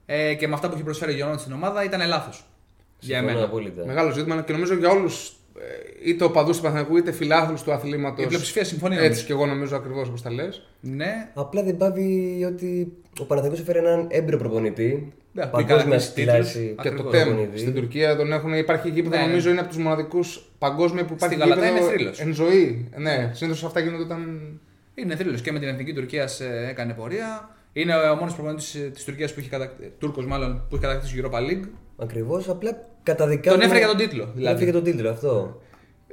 [0.06, 2.46] ε, και με αυτά που έχει προσφέρει ο Γιώργος στην ομάδα ήταν λάθος.
[3.00, 3.48] Για Συμφωνώ μένα.
[3.50, 3.86] απόλυτα.
[3.86, 5.34] Μεγάλο ζήτημα και νομίζω για όλους,
[6.06, 8.24] είτε οπαδού του Παναθηναϊκού είτε φιλάθλους του αθλήματος.
[8.24, 8.96] Η πλειοψηφία συμφωνεί.
[8.96, 9.26] Έτσι νομίζω.
[9.26, 10.68] και εγώ νομίζω ακριβώς όπως τα λες.
[10.80, 15.14] Ναι, Απλά δεν πάβει ότι ο Παναθηναϊκός έφερε έναν έμπειρο προπονητή.
[15.34, 16.34] Ναι, που Παγκόσμια ικανοποιήσει τίτλους.
[16.36, 17.12] κλάση Και το Ακριβώς.
[17.12, 17.60] ΤΕΜ προπονητή.
[17.60, 18.54] στην Τουρκία τον έχουν.
[18.54, 19.28] Υπάρχει γήπεδο, Ναι, ναι.
[19.28, 22.20] νομίζω είναι από τους μοναδικούς παγκόσμια που υπάρχει Γαλατά γήπεδο είναι θρύλος.
[22.20, 22.90] εν ζωή.
[22.98, 24.40] Ναι, συνήθως αυτά γίνονται όταν.
[24.96, 26.30] Είναι θρύλος και με την εθνική Τουρκία
[26.70, 27.50] έκανε πορεία.
[27.74, 29.92] Είναι ο μόνος προπονητής της Τουρκίας που έχει κατακτήσει.
[30.00, 31.68] Τούρκος μάλλον που έχει κατακτήσει Europa League.
[31.98, 33.60] Ακριβώς, απλά καταδικάζουν.
[33.60, 34.24] Τον έφερε για τον τίτλο.
[34.24, 34.56] Τον Δηλαδή.
[34.56, 35.62] έφερε για τον τίτλο, αυτό.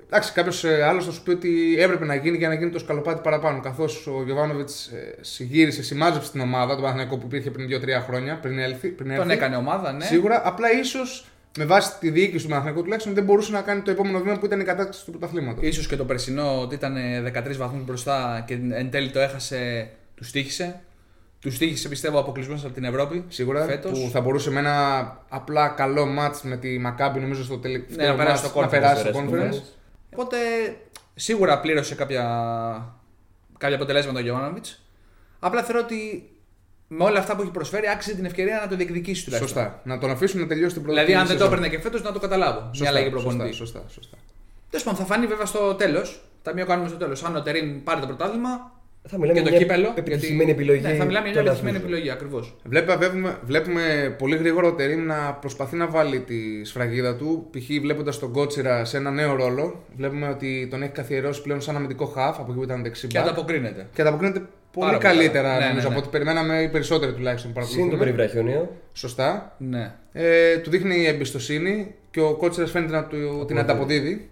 [0.07, 3.21] Εντάξει, κάποιος άλλος θα σου πει ότι έπρεπε να γίνει για να γίνει το σκαλοπάτι
[3.23, 3.61] παραπάνω.
[3.61, 4.91] Καθώς ο Γιωβάνοβιτς
[5.39, 8.89] γύρισε, σημάζεψε την ομάδα, τον Παναθηναϊκό που υπήρχε πριν 2-3 χρόνια, πριν έλθει.
[8.89, 9.33] Πριν Τον έρθει.
[9.33, 10.05] έκανε ομάδα, ναι.
[10.05, 11.27] Σίγουρα, απλά ίσως
[11.59, 14.47] με βάση τη διοίκηση του Παναθηναϊκού τουλάχιστον δεν μπορούσε να κάνει το επόμενο βήμα που
[14.47, 15.65] ήταν η κατάκτηση του πρωταθλήματος.
[15.65, 16.97] Ίσως και το περσινό ότι ήταν
[17.27, 20.81] 13 βαθμούς μπροστά και εν τέλει το έχασε, τους τύχησε.
[21.41, 23.25] Τους τύχησε πιστεύω αποκλεισμός από την Ευρώπη.
[23.29, 24.01] Σίγουρα Φέτος.
[24.03, 28.07] που θα μπορούσε με ένα απλά καλό μάτς με τη Μακάμπη νομίζω στο τελευταίο Ναι,
[28.11, 29.55] να περάσει μάτς στο να conference, περάσει στο περάσει στο conference.
[29.55, 30.13] conference.
[30.13, 30.37] Οπότε
[31.15, 32.23] σίγουρα πλήρωσε κάποια,
[33.59, 34.83] κάποια αποτελέσματα ο Γιωβάνοβιτς.
[35.39, 36.31] Απλά θεωρώ ότι
[36.89, 39.63] με όλα αυτά που έχει προσφέρει άξιζε την ευκαιρία να το διεκδικήσει τουλάχιστον.
[39.63, 39.81] Σωστά.
[39.85, 41.59] Να τον αφήσουν να τελειώσει την πρώτη Δηλαδή, αν δεν το σεζόν.
[41.59, 42.61] έπαιρνε και φέτος, να το καταλάβω.
[42.61, 43.57] Μια Σωστά, αλλαγή σωστά, προπονητή.
[43.57, 44.17] σωστά, σωστά.
[44.71, 46.23] Τέλος πάντων, θα φανεί βέβαια στο τέλος.
[46.43, 47.25] Ταμείο κάνουμε στο τέλος.
[47.25, 48.73] Αν ο Τερήμ πάρει το πρωτάθλημα
[49.09, 49.93] Θα μιλάμε και το για κύπελο.
[49.95, 50.81] επιτυχημένη επιλογή.
[50.81, 51.95] Ναι, θα μιλάμε για του μια επιτυχημένη Εράσμου.
[51.95, 52.57] επιλογή ακριβώς.
[52.65, 57.49] Βλέπουμε, βλέπουμε, βλέπουμε πολύ γρήγορα ο Τερήμ να προσπαθεί να βάλει τη σφραγίδα του.
[57.51, 57.81] Π.χ.
[57.81, 59.85] βλέποντας τον Κότσιρα σε ένα νέο ρόλο.
[59.97, 63.19] Βλέπουμε ότι τον έχει καθιερώσει πλέον σαν αμυντικό χαφ από εκεί που ήταν δεξί Και
[63.19, 63.23] back.
[63.23, 63.87] ανταποκρίνεται.
[63.95, 64.43] Και ανταποκρίνεται
[64.73, 65.59] πολύ Πάρα πολύ καλύτερα καλά.
[65.59, 65.99] Ναι, νομίζω ναι, ναι.
[65.99, 68.05] από ό,τι περιμέναμε οι περισσότεροι τουλάχιστον που Συν το παρακολουθούμε.
[68.05, 68.77] περιβραχιόνιο.
[68.93, 69.57] Σωστά.
[69.59, 69.95] Ναι.
[70.13, 74.31] Ε, του δείχνει εμπιστοσύνη και ο Κότσιρας φαίνεται να του την ανταποδίδει.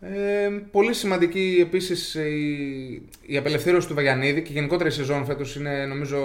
[0.00, 5.86] Ε, πολύ σημαντική επίσης η, η απελευθέρωση του Βαγιανίδη και γενικότερα η σεζόν φέτος είναι
[5.86, 6.20] νομίζω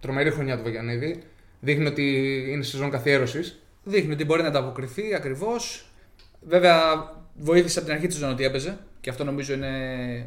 [0.00, 1.22] τρομερή χρονιά του Βαγιανίδη.
[1.60, 2.04] Δείχνει ότι
[2.50, 3.60] είναι σεζόν καθιέρωσης.
[3.84, 5.90] Δείχνει ότι μπορεί να ανταποκριθεί ακριβώς.
[6.40, 6.74] Βέβαια,
[7.34, 8.78] βοήθησε από την αρχή της σεζόν ότι έπαιζε.
[9.06, 9.68] Και αυτό νομίζω είναι.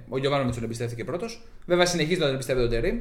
[0.09, 1.47] Ο Γιωβάνο τον εμπιστεύτηκε πρώτος.
[1.65, 2.99] Βέβαια, συνεχίζει να τον εμπιστεύει τον Τερήμ.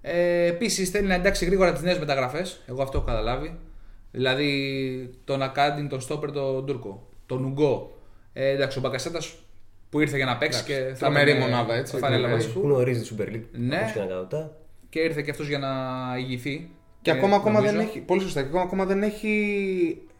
[0.00, 2.60] Ε, Επίσης, θέλει να εντάξει γρήγορα τις νέες μεταγραφές.
[2.66, 3.58] Εγώ αυτό έχω καταλάβει.
[4.10, 7.08] Δηλαδή, τον Ακάντιν, τον Στόπερ, τον Τούρκο.
[7.26, 7.98] Τον Ουγκό.
[8.32, 9.34] Ε, εντάξει, ο Μπακασέτας
[9.90, 12.42] που ήρθε για να παίξει και θα τρομερή ήταν, ε, μονάδα, έτσι, φανέλα τρομερή.
[12.42, 12.66] βασικού.
[12.66, 13.44] Γνωρίζει τη Super League.
[13.52, 13.76] Ναι.
[13.76, 14.56] όπως και να κατά.
[14.88, 15.68] Και ήρθε και αυτός για να
[16.18, 16.70] ηγηθεί.
[17.06, 17.90] Και Ε, ακόμα, ακόμα δεν νομίζω.
[17.90, 18.00] έχει.
[18.00, 18.40] Πολύ σωστά.
[18.40, 19.32] Και ακόμα, ακόμα δεν έχει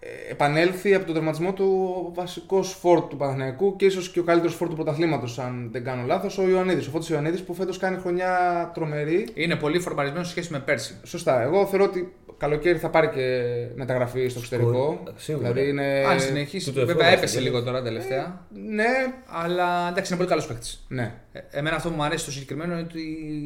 [0.01, 4.23] ε, επανέλθει από τον τερματισμό του ο βασικός φόρ του Παναθηναϊκού και ίσως και ο
[4.23, 6.87] καλύτερος φόρ του πρωταθλήματος, αν δεν κάνω λάθος, ο Ιωαννίδης.
[6.87, 8.31] Ο Φώτης Ιωαννίδης που φέτος κάνει χρονιά
[8.75, 9.29] τρομερή.
[9.35, 10.95] Είναι πολύ φορμαρισμένος σε σχέση με πέρσι.
[11.03, 11.43] Σωστά.
[11.43, 13.43] Εγώ θεωρώ ότι καλοκαίρι θα πάρει και
[13.75, 15.03] μεταγραφή στο εξωτερικό.
[15.17, 15.53] Σίγουρα.
[15.53, 16.05] Δηλαδή είναι.
[16.11, 16.67] Αν συνεχίσει.
[16.67, 17.51] του το Βέβαια ευχόμαστε, έπεσε τέλος.
[17.51, 18.47] λίγο τώρα τελευταία.
[18.71, 18.85] Ναι,
[19.27, 20.85] Αλλά εντάξει, είναι πολύ καλός παίκτης.
[20.89, 21.15] ναι.
[21.51, 23.01] Εμένα αυτό που μου αρέσει στο συγκεκριμένο είναι ότι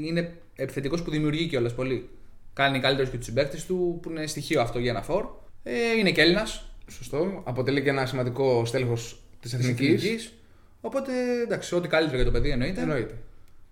[0.08, 2.08] είναι επιθετικός που δημιουργεί κιόλας πολύ.
[2.60, 5.24] Κάνει καλύτερου και τους συμπαίκτες του, που είναι στοιχείο αυτό για ένα φόρ.
[5.62, 6.64] Ε, είναι και Έλληνας.
[6.90, 7.42] Σωστό.
[7.44, 10.32] Αποτελεί και ένα σημαντικό στέλεχος της εθνικής.
[10.80, 12.80] Οπότε εντάξει, ό,τι καλύτερο για το παιδί εννοείται.
[12.80, 13.14] Εννοείται.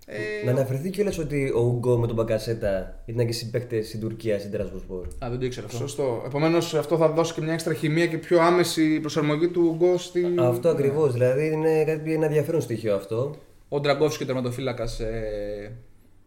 [0.07, 4.39] Ε, Να αναφερθεί κιόλας ότι ο Ουγκό με τον Μπακασέτα ήταν και συμπαίκτες στην Τουρκία,
[4.39, 5.07] στην Τρασβοσπορ.
[5.25, 5.79] Α, δεν το ήξερα αυτό.
[5.79, 6.23] Σωστό.
[6.27, 10.35] Επομένως αυτό θα δώσει και μια έξτρα χημεία και πιο άμεση προσαρμογή του Γκο στη.
[10.39, 11.13] Αυτό ακριβώς.
[11.13, 13.37] Δηλαδή είναι κάτι, ένα ενδιαφέρον στοιχείο αυτό.
[13.69, 15.77] Ο Ντραγκόφσκι, ο τερματοφύλακας, ε,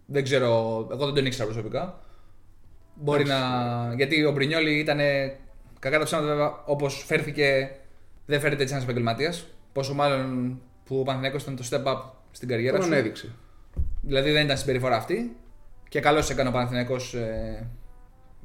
[0.06, 0.48] δεν ξέρω,
[0.92, 2.00] εγώ δεν τον ήξερα προσωπικά.
[3.02, 3.38] Μπορεί να.
[3.96, 5.00] Γιατί ο Μπρινιόλη ήταν.
[5.80, 7.70] Κακά τα ψέματα, βέβαια, όπως φέρθηκε,
[8.26, 9.48] δεν φέρεται έτσι ένας επαγγελματίας.
[9.74, 12.94] Πόσο μάλλον που ο Παναθηναίκος ήταν το step up στην καριέρα Τον σου.
[12.94, 13.30] έδειξε.
[14.02, 15.36] Δηλαδή δεν ήταν συμπεριφορά αυτή.
[15.90, 17.68] Και καλώς έκανε ο Παναθηναίκος ε,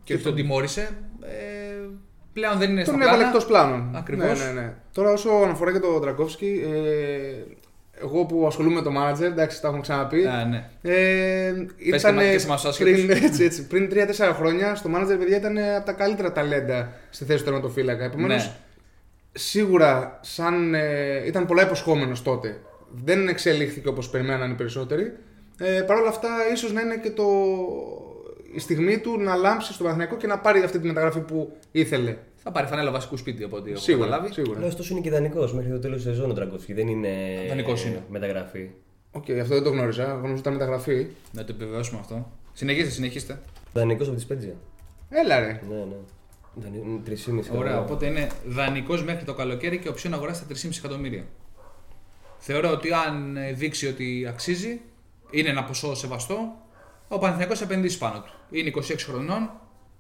[0.05, 0.89] και όχι τον τιμώρησε.
[1.23, 1.87] Ε,
[2.33, 3.29] πλέον δεν είναι Τον στα έβαλε πλάνα.
[3.29, 3.97] εκτός πλάνων.
[3.97, 4.39] Ακριβώς.
[4.39, 4.75] Ναι, ναι, ναι.
[4.93, 7.55] Τώρα, όσο αναφορά και τον Ντραγκόφσκι, ε,
[8.01, 10.27] εγώ που ασχολούμαι με το manager, εντάξει, τα έχουμε ξαναπεί.
[10.27, 10.69] Α, ναι.
[10.83, 11.53] Ε,
[11.91, 13.05] Πες ήταν και μα- και σε εμάς τους άσχετους.
[13.05, 17.25] πριν, έτσι, έτσι, πριν 3-4 χρόνια στο manager, παιδιά, ήταν από τα καλύτερα ταλέντα στη
[17.25, 18.05] θέση του τερματοφύλακα.
[18.05, 18.53] Επομένως, Ναι.
[19.33, 22.61] σίγουρα σαν, ε, ήταν πολλά υποσχόμενος τότε.
[23.05, 25.13] Δεν εξελίχθηκε όπως περιμέναν οι περισσότεροι.
[25.59, 27.25] Ε, Παρ' όλα αυτά, ίσως να είναι και το,
[28.55, 32.17] η στιγμή του να λάμψει στο Παναθηναϊκό και να πάρει αυτή τη μεταγραφή που ήθελε.
[32.49, 34.07] Θα πάρει φανέλα βασικού σπίτι από ό,τι έχω Σίγουρα.
[34.09, 34.33] καταλάβει.
[34.35, 34.59] σίγουρα.
[34.59, 36.73] Αλλά ωστόσο είναι και ιδανικός μέχρι το τέλος της σεζόν ο Ντραγκόφσκι.
[36.73, 37.09] Δεν είναι
[37.49, 38.03] Δανεικός είναι.
[38.11, 38.71] μεταγραφή.
[39.11, 40.05] Οκ, αυτό δεν το γνώριζα.
[40.05, 41.07] Γνώριζα ότι ήταν μεταγραφή.
[41.33, 42.31] Να το επιβεβαιώσουμε αυτό.
[42.53, 43.41] Συνεχίστε, συνεχίστε.
[43.73, 44.55] Δανεικός από τη Σπέτζια.
[45.11, 45.61] Έλα ρε.
[45.69, 45.97] Ναι, ναι.
[46.59, 47.79] Ήταν 3,5 Ωραία, εκατομμύρια.
[47.81, 51.25] οπότε είναι δανεικός μέχρι το καλοκαίρι και οψιόν αγοράς στα 3,5 εκατομμύρια.
[52.39, 54.81] Θεωρώ ότι αν ε, δείξει ότι αξίζει,
[55.31, 56.53] είναι ένα ποσό σεβαστό,
[57.09, 58.33] ο Παναθηναϊκός θα επενδύσει πάνω του.
[58.57, 59.51] Είναι 26 χρονών,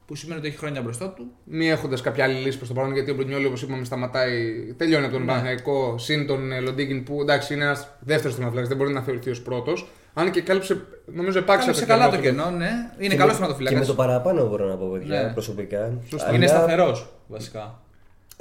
[0.06, 1.26] που σημαίνει ότι έχει χρόνια μπροστά του.
[1.44, 4.52] Μη έχοντας κάποια άλλη λύση προς το παρόν, γιατί ο Μπρινιόλη, όπως είπαμε, σταματάει.
[4.76, 5.26] Τελειώνει από τον Ναι.
[5.26, 9.30] Παναθηναϊκό συν τον ε, Λοντίγκιν που εντάξει είναι ένας δεύτερος τερματοφυλάκα, δεν μπορεί να θεωρηθεί
[9.30, 9.86] ως πρώτος.
[10.14, 12.42] Αν και κάλυψε, νομίζω, επάξια Κάλυψε το καλά το κενό.
[12.44, 12.70] κενό, ναι.
[12.98, 13.86] Είναι Και καλός με- Και με θεματοφυλάκα.
[13.86, 15.32] το παραπάνω μπορώ να πω, παιδιά, Ναι.
[15.32, 15.92] προσωπικά.
[16.08, 16.26] Σωστά.
[16.28, 17.80] Αλλά Είναι σταθερός, βασικά.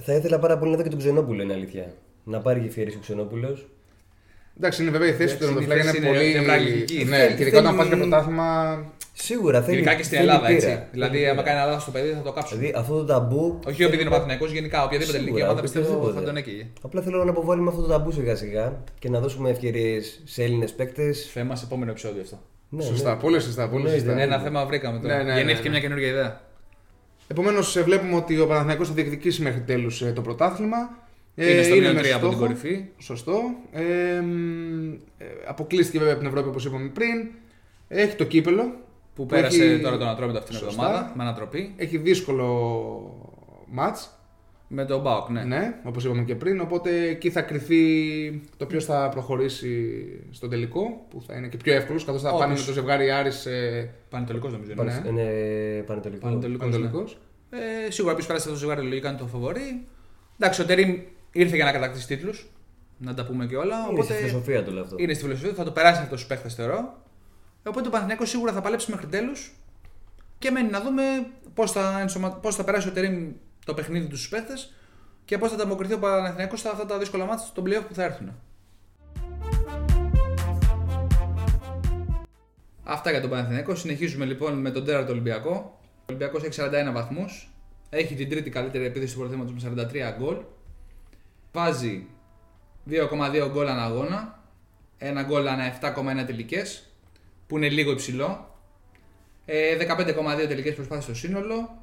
[0.03, 1.93] Θα ήθελα πάρα πολύ να δω και τον Ξενόπουλο, είναι αλήθεια.
[2.23, 3.67] Να πάρει γεφύρι ο Ξενόπουλος.
[4.57, 6.29] Εντάξει, είναι βέβαια η θέση του Εντάξει, τερματοφυλάκα η είναι θέση πολύ.
[6.29, 7.03] είναι νευραλγική.
[7.05, 8.47] Ναι, Θέλει- και ειδικά όταν πας θέλει- για πρωτάθλημα.
[9.13, 9.77] Σίγουρα θέλει.
[9.77, 10.55] Ειδικά και στην θέλει Ελλάδα, πείρα.
[10.57, 10.67] έτσι.
[10.67, 11.43] Θέλει Δηλαδή, άμα πείρα.
[11.43, 12.57] κάνει ένα λάθος στο παιδί, θα το κάψουν.
[12.59, 13.59] Δηλαδή αυτό το ταμπού.
[13.67, 16.19] Όχι επειδή είναι Παναθηναϊκός, γενικά οποιαδήποτε ελληνική Σίγουρα, ομάδα πιστεύω οποιοδήποτε.
[16.19, 16.65] θα τον έκαιγε.
[16.81, 20.71] Απλά θέλω να αποβάλουμε αυτό το ταμπού σιγά σιγά και να δώσουμε ευκαιρίες σε Έλληνες
[20.73, 21.29] παίκτες.
[21.33, 22.39] Θέμα σε επόμενο επεισόδιο αυτό.
[22.69, 23.19] Ναι, σωστά, ναι.
[23.21, 23.69] πολύ σωστά.
[23.69, 24.05] Πολύ Ναι, σωστά.
[24.13, 25.17] δεν Ένα θέμα βρήκαμε τώρα.
[25.17, 25.69] Ναι, ναι, ναι, Γεννήθηκε ναι.
[25.73, 26.41] μια καινούργια ιδέα.
[27.27, 30.77] Επομένως, βλέπουμε ότι ο Παναθηναϊκός θα διεκδικήσει μέχρι τέλους το πρωτάθλημα.
[31.35, 32.37] Ε, Είναι στο μείον με 3 από την στόχο.
[32.39, 32.85] κορυφή.
[32.97, 33.39] Σωστό.
[33.71, 37.27] Ε, μ, ε, αποκλείστηκε βέβαια από την Ευρώπη όπως είπαμε πριν.
[37.87, 38.73] Έχει το κύπελο.
[39.15, 40.83] Που πέρασε έχει- τώρα τον Ατρόμητο αυτήν την Σωστά.
[40.85, 41.73] εβδομάδα με ανατροπή.
[41.77, 42.45] Έχει δύσκολο
[43.71, 44.09] μάτς,
[44.67, 45.43] Με τον Μπάουκ, ναι.
[45.43, 45.73] ναι.
[45.83, 49.93] όπως είπαμε και πριν, οπότε εκεί θα κρυθεί το ποιος θα προχωρήσει
[50.31, 52.45] στον τελικό, που θα είναι και πιο εύκολος, καθώς θα Όποιος.
[52.45, 54.71] πάνε με το ζευγάρι Άρης ε, Πανετολικός νομίζω.
[54.71, 54.83] είναι.
[54.83, 55.09] Ναι.
[55.09, 56.29] Είναι πανετολικός.
[56.29, 56.73] Πανετολικός, ναι.
[56.77, 57.17] Πανετολικός.
[57.87, 59.85] Ε, σίγουρα ποιος πέρασε αυτό το ζευγάρι λογικά είναι το φαβορή.
[60.39, 60.95] Εντάξει, ο Τερήμ
[61.35, 62.49] ήρθε για να κατακτήσει τίτλους.
[62.97, 63.77] Να τα πούμε και όλα.
[63.77, 64.95] Είναι οπότε στη φιλοσοφία του όλο αυτό.
[64.99, 67.03] είναι στη φιλοσοφία, θα το περάσει αυτός στου παίχτε θεωρώ.
[67.63, 69.55] Οπότε ο Παναθηναϊκός σίγουρα θα παλέψει μέχρι τέλους.
[70.39, 71.03] Και μένει να δούμε
[71.53, 72.31] πώς θα, ενσωμα...
[72.31, 73.31] πώς θα περάσει ο Τερήμ
[73.65, 74.53] το παιχνίδι τους στους παίχτε
[75.25, 78.03] και πώς θα ανταποκριθεί ο Παναθηναϊκός στα αυτά τα δύσκολα μάτια των playoff που θα
[78.03, 78.31] έρθουν.
[82.83, 83.75] Αυτά για τον Παναθηναϊκό.
[83.75, 85.79] Συνεχίζουμε λοιπόν με τον τέρατο Ολυμπιακό.
[85.83, 87.49] Ο Ολυμπιακός έχει 41 βαθμούς.
[87.89, 90.37] Έχει την τρίτη καλύτερη επίθεση του πρωταθλήματο με 43 γκολ.
[91.55, 92.07] Βάζει
[92.89, 94.43] 2,2 γκολ ανά αγώνα.
[94.97, 96.83] Ένα γκολ ανά 7,1 τελικές.
[97.47, 98.59] Που είναι λίγο υψηλό.
[99.45, 101.77] Ε, 15,2 τελικές προσπάθειες στο σύνολο.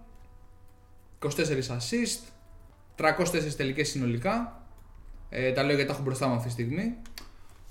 [1.19, 1.29] 24
[1.69, 2.21] assist.
[2.97, 4.63] 304 τελικές συνολικά.
[5.29, 6.97] Ε, τα λέω γιατί τα έχω μπροστά μου αυτή τη στιγμή.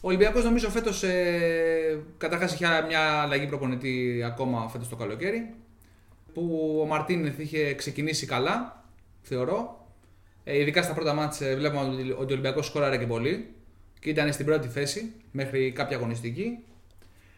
[0.02, 5.54] Ο Ολυμπιακός νομίζω φέτος ε, καταρχάς είχε μια αλλαγή προπονητή ακόμα φέτος το καλοκαίρι.
[6.34, 8.86] Που ο Μαρτίνεθ είχε ξεκινήσει καλά,
[9.22, 9.81] θεωρώ.
[10.44, 13.48] Ε, ειδικά στα πρώτα μάτια ε, βλέπουμε ότι ότι ο Ολυμπιακός σκόραρε και πολύ
[14.00, 16.58] και ήταν στην πρώτη θέση μέχρι κάποια αγωνιστική.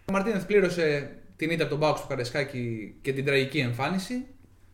[0.05, 4.25] Ο Μαρτίνεθ πλήρωσε την ήττα από τον Μπάουξ του Καρεσκάκη και την τραγική εμφάνιση.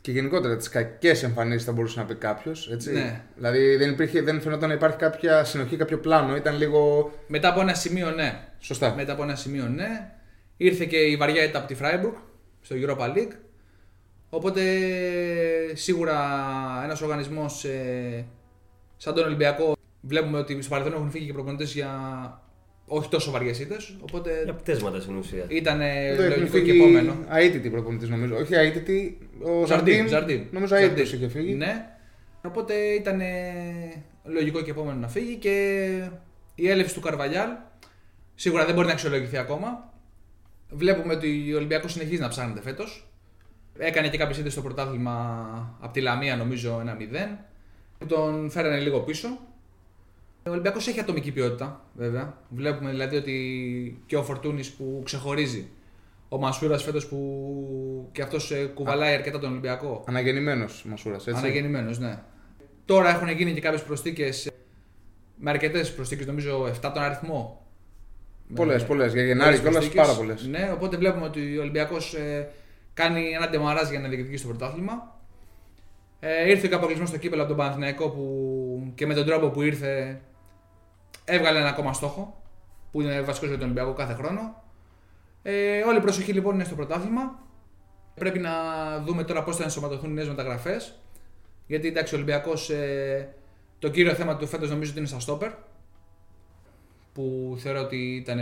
[0.02, 2.70] Και γενικότερα τις κακές εμφανίσεις θα μπορούσε να πει κάποιος.
[2.92, 3.22] Ναι.
[3.36, 6.36] Δηλαδή δεν, υπήρχε, δεν φαινόταν να υπάρχει κάποια συνοχή, κάποιο πλάνο.
[6.36, 7.12] Ήταν λίγο.
[7.28, 8.48] Μετά από ένα σημείο, ναι.
[8.60, 8.94] Σωστά.
[8.96, 10.12] Μετά από ένα σημείο, ναι.
[10.58, 12.14] Ήρθε και η βαριά ήττα από τη Freiburg
[12.62, 13.32] στο Europa League.
[14.30, 14.62] Οπότε
[15.74, 16.18] σίγουρα
[16.84, 18.26] ένας οργανισμός ε,
[18.98, 21.92] σαν τον Ολυμπιακό βλέπουμε ότι στο παρελθόν έχουν φύγει και προπονητές για
[22.86, 23.98] όχι τόσο βαριές ήττες.
[24.02, 25.46] Οπότε Για πτέσματα στην ουσία.
[25.48, 27.16] ήταν Εδώ έχουν λογικό και φύγει επόμενο.
[27.30, 28.36] αίτητη προπονητή νομίζω.
[28.36, 29.18] Όχι αίτητη.
[29.42, 30.08] Ο Ζαρντίν, Ζαρντίν.
[30.08, 30.44] Ζαρντίν.
[30.52, 31.54] Νομίζω αίτητος είχε φύγει.
[31.54, 31.86] Ναι.
[32.46, 33.22] Οπότε ήταν
[34.24, 35.86] λογικό και επόμενο να φύγει και
[36.56, 37.50] η έλευση του Καρβαλιάλ
[38.36, 39.94] σίγουρα δεν μπορεί να αξιολογηθεί ακόμα.
[40.70, 43.09] Βλέπουμε ότι ο Ολυμπιακός συνεχίζει να ψάχνεται φέτος.
[43.82, 47.38] Έκανε και κάποιε ήττε στο πρωτάθλημα από τη Λαμία, νομίζω 1-0.
[47.98, 49.28] Που τον φέρανε λίγο πίσω.
[50.48, 52.38] Ο Ολυμπιακός έχει ατομική ποιότητα, βέβαια.
[52.50, 55.68] Βλέπουμε δηλαδή ότι και ο Φορτούνης που ξεχωρίζει.
[56.30, 60.04] Ο Μασούρας φέτος που και αυτός κουβαλάει αρκετά τον Ολυμπιακό.
[60.08, 61.28] Αναγεννημένος Μασούρας.
[61.28, 62.20] Αναγεννημένος, ναι.
[62.86, 64.50] Τώρα έχουν γίνει και κάποιες προσθήκες.
[65.36, 67.66] Με αρκετές προσθήκες, νομίζω 7 τον αριθμό.
[68.56, 69.14] Πολλές, Με- πολλές.
[69.14, 70.06] Για πολλές Γενάρη κιόλας προσθήκες.
[70.06, 70.48] πάρα πολλές.
[70.48, 72.50] Ναι, οπότε βλέπουμε ότι ο Ολυμπιακός ε,
[73.00, 75.20] κάνει ένα ντεμαράζ για να διεκδικήσει το πρωτάθλημα.
[76.20, 79.50] Ε, ήρθε και ο αποκλεισμό στο κύπελο από τον Παναθηναϊκό που και με τον τρόπο
[79.50, 80.22] που ήρθε
[81.26, 82.42] έβγαλε ένα ακόμα στόχο
[82.92, 84.64] που είναι βασικός για τον Ολυμπιακό κάθε χρόνο.
[85.42, 87.44] Ε, όλη η προσοχή λοιπόν είναι στο πρωτάθλημα.
[88.16, 88.52] Πρέπει να
[89.00, 91.00] δούμε τώρα πώς θα ενσωματωθούν οι νέες μεταγραφές.
[91.68, 93.34] Γιατί εντάξει, ο Ολυμπιακός ε,
[93.80, 95.52] το κύριο θέμα του φέτος νομίζω ότι είναι στα στόπερ.
[97.14, 98.40] Που θεωρώ ότι ήταν.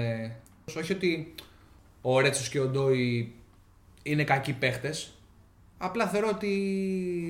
[0.77, 1.33] Όχι ότι
[2.01, 3.36] ο Ρέτσος και ο Ντόι
[4.11, 5.11] είναι κακοί παίχτες.
[5.77, 6.47] Απλά θεωρώ ότι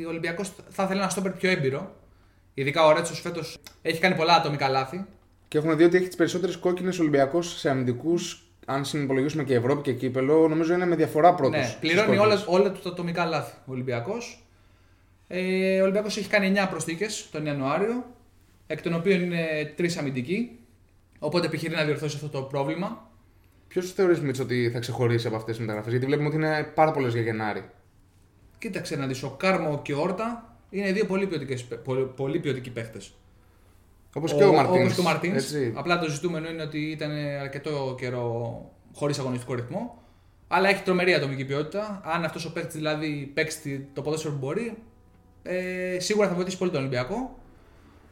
[0.06, 1.96] ο Ολυμπιακός θα ήθελε ένα στόπερ πιο έμπειρο.
[2.54, 5.06] Ειδικά ο Ρέτσος φέτος έχει κάνει πολλά ατομικά λάθη.
[5.48, 8.42] Και έχουμε δει ότι έχει τις περισσότερες κόκκινες Ολυμπιακός σε αμυντικούς.
[8.66, 11.60] Αν συνυπολογίσουμε και Ευρώπη και κύπελο, νομίζω είναι με διαφορά πρώτος.
[11.60, 14.44] Ναι, πληρώνει όλα, όλα του τα ατομικά λάθη ο Ολυμπιακός.
[15.28, 18.06] Ε, ο Ολυμπιακός έχει κάνει 9 προσθήκες τον Ιανουάριο,
[18.68, 20.60] εκ των οποίων είναι 3 αμυντικοί.
[21.20, 23.07] Οπότε επιχειρεί να διορθώσει αυτό το πρόβλημα.
[23.68, 26.92] Ποιος θεωρείς Μίτσο ότι θα ξεχωρίσει από αυτές τις μεταγραφές, Γιατί βλέπουμε ότι είναι πάρα
[26.92, 27.70] πολλές για Γενάρη.
[28.58, 32.70] Κοίταξε να δεις, ο Κάρμο και ο Όρτα είναι δύο πολύ, ποιοτικές, πολύ, πολύ ποιοτικοί
[32.70, 33.00] παίχτε.
[34.14, 34.82] Όπως και ο Μαρτίνς.
[34.82, 35.54] Όπως και ο Μαρτίνς.
[35.74, 38.62] Απλά το ζητούμενο είναι ότι ήταν αρκετό καιρό
[38.94, 40.02] χωρίς αγωνιστικό ρυθμό.
[40.48, 42.02] Αλλά έχει τρομερή ατομική ποιότητα.
[42.04, 44.78] Αν αυτός ο παίκτης δηλαδή παίξει το ποδόσφαιρο που μπορεί,
[45.44, 47.37] ε, σίγουρα θα βοηθήσει πολύ τον Ολυμπιακό.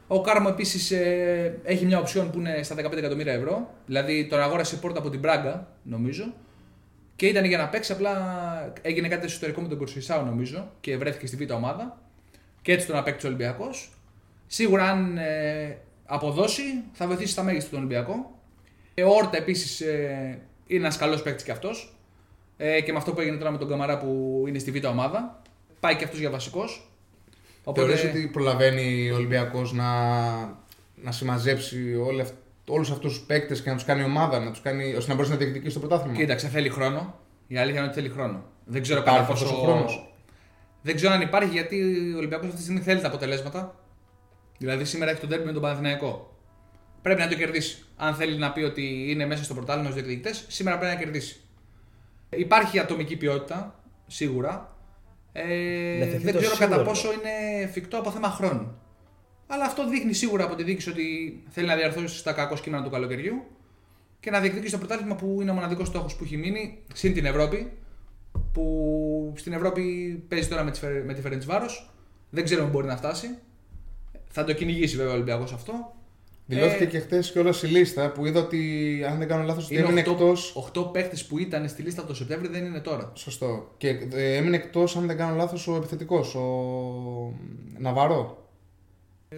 [0.08, 3.74] Ο Κάρμο επίσης ε, έχει μια οψιόν που είναι στα 15 εκατομμύρια ευρώ.
[3.86, 6.34] Δηλαδή τον αγόρασε η πόρτα από την Μπράγκα, νομίζω.
[7.16, 8.12] Και ήταν για να παίξει, απλά
[8.82, 12.00] έγινε κάτι εσωτερικό με τον Κορσισάου, νομίζω, και βρέθηκε στη β' ομάδα.
[12.62, 13.90] Και έτσι τον απέκτησε ο Ολυμπιακός.
[14.46, 18.38] Σίγουρα, αν ε, αποδώσει, θα βοηθήσει στα μέγιστα τον Ολυμπιακό.
[18.94, 21.96] Ε, ο Όρτα επίσης ε, είναι ένας καλός παίκτης κι αυτός.
[22.56, 25.42] Ε, και με αυτό που έγινε τώρα με τον Καμαρά που είναι στη β' ομάδα.
[25.80, 26.90] Πάει και αυτός για βασικός.
[27.68, 27.86] Οπότε...
[27.86, 29.90] Θεωρείς ότι προλαβαίνει ο Ολυμπιακός να,
[30.94, 32.36] να συμμαζέψει όλοι αυτοί
[32.68, 35.32] όλους αυτούς τους παίκτες και να τους κάνει ομάδα, να τους κάνει, ώστε να μπορέσει
[35.32, 37.14] να διεκδικήσεις το πρωτάθλημα; Κοίταξε, θέλει χρόνο.
[37.46, 38.44] Η αλήθεια είναι ότι θέλει χρόνο.
[38.64, 39.46] Δεν ξέρω κατά πόσο.
[39.46, 40.14] Χρόνος;
[40.82, 41.76] Δεν ξέρω αν υπάρχει γιατί
[42.14, 43.74] ο Ολυμπιακός αυτή τη στιγμή θέλει τα αποτελέσματα.
[44.58, 46.36] Δηλαδή σήμερα έχει τον τέρμι με τον Παναθηναϊκό.
[47.02, 47.84] Πρέπει να το κερδίσει.
[47.96, 51.40] Αν θέλει να πει ότι είναι μέσα στο πρωτάθλημα στους διεκδικητές, σήμερα πρέπει να κερδίσει.
[52.30, 53.74] Υπάρχει ατομική ποιότητα,
[54.06, 54.75] σίγουρα.
[55.38, 58.78] Ε, δεν ξέρω κατά πόσο είναι εφικτό από θέμα χρόνου.
[59.46, 61.04] Αλλά αυτό δείχνει σίγουρα από τη δίκηση ότι
[61.48, 63.42] θέλει να διαρθώσει τα κακό κείμενα του καλοκαιριού
[64.20, 67.24] και να διεκδικήσει το πρωτάθλημα που είναι ο μοναδικός στόχος που έχει μείνει συν την
[67.24, 67.72] Ευρώπη.
[68.52, 69.82] Που στην Ευρώπη
[70.28, 71.66] παίζει τώρα με τη, με τη Φερεντσβάρο.
[72.30, 73.38] Δεν ξέρω αν μπορεί να φτάσει.
[74.28, 75.95] Θα το κυνηγήσει βέβαια ο Ολυμπιακός αυτό.
[76.48, 80.00] Δηλώθηκε ε, και χθες κιόλας η λίστα που είδα ότι αν δεν κάνω λάθος έμεινε
[80.00, 80.70] εκτός.
[80.74, 83.12] 8 παίχτες που ήταν στη λίστα το Σεπτέμβριο δεν είναι τώρα.
[83.14, 83.74] Σωστό.
[83.76, 86.44] Και ε, έμεινε εκτός, αν δεν κάνω λάθος, ο επιθετικός, ο
[87.78, 88.48] Ναβαρό.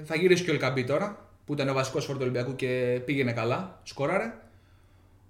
[0.04, 3.80] Θα γυρίσει και ο Ελκαμπή τώρα, που ήταν ο βασικός φόρτο Ολυμπιακού και πήγαινε καλά,
[3.82, 4.34] σκόραρε.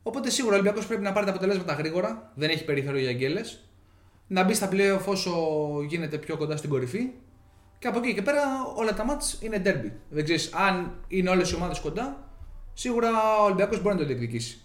[0.03, 3.41] Οπότε σίγουρα ο Ολυμπιακός πρέπει να πάρει τα αποτελέσματα γρήγορα, δεν έχει περιθώριο για αγγέλε.
[4.27, 5.33] Να μπει στα playoff όσο
[5.89, 7.11] γίνεται πιο κοντά στην κορυφή.
[7.79, 8.41] Και από εκεί και πέρα
[8.77, 9.91] όλα τα μάτς είναι derby.
[10.09, 12.31] Δεν ξέρεις αν είναι όλες οι ομάδες κοντά,
[12.73, 13.09] σίγουρα
[13.41, 14.59] ο Ολυμπιακός μπορεί να το διεκδικήσει.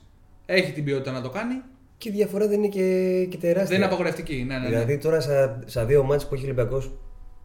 [0.45, 1.61] Έχει την ποιότητα να το κάνει.
[1.97, 3.65] Και η διαφορά δεν είναι και, και τεράστια.
[3.65, 4.43] Δεν είναι απαγορευτική.
[4.47, 4.67] Ναι, ναι, ναι.
[4.67, 6.91] Δηλαδή τώρα στα, στα δύο μάτς που έχει ο Ολυμπιακός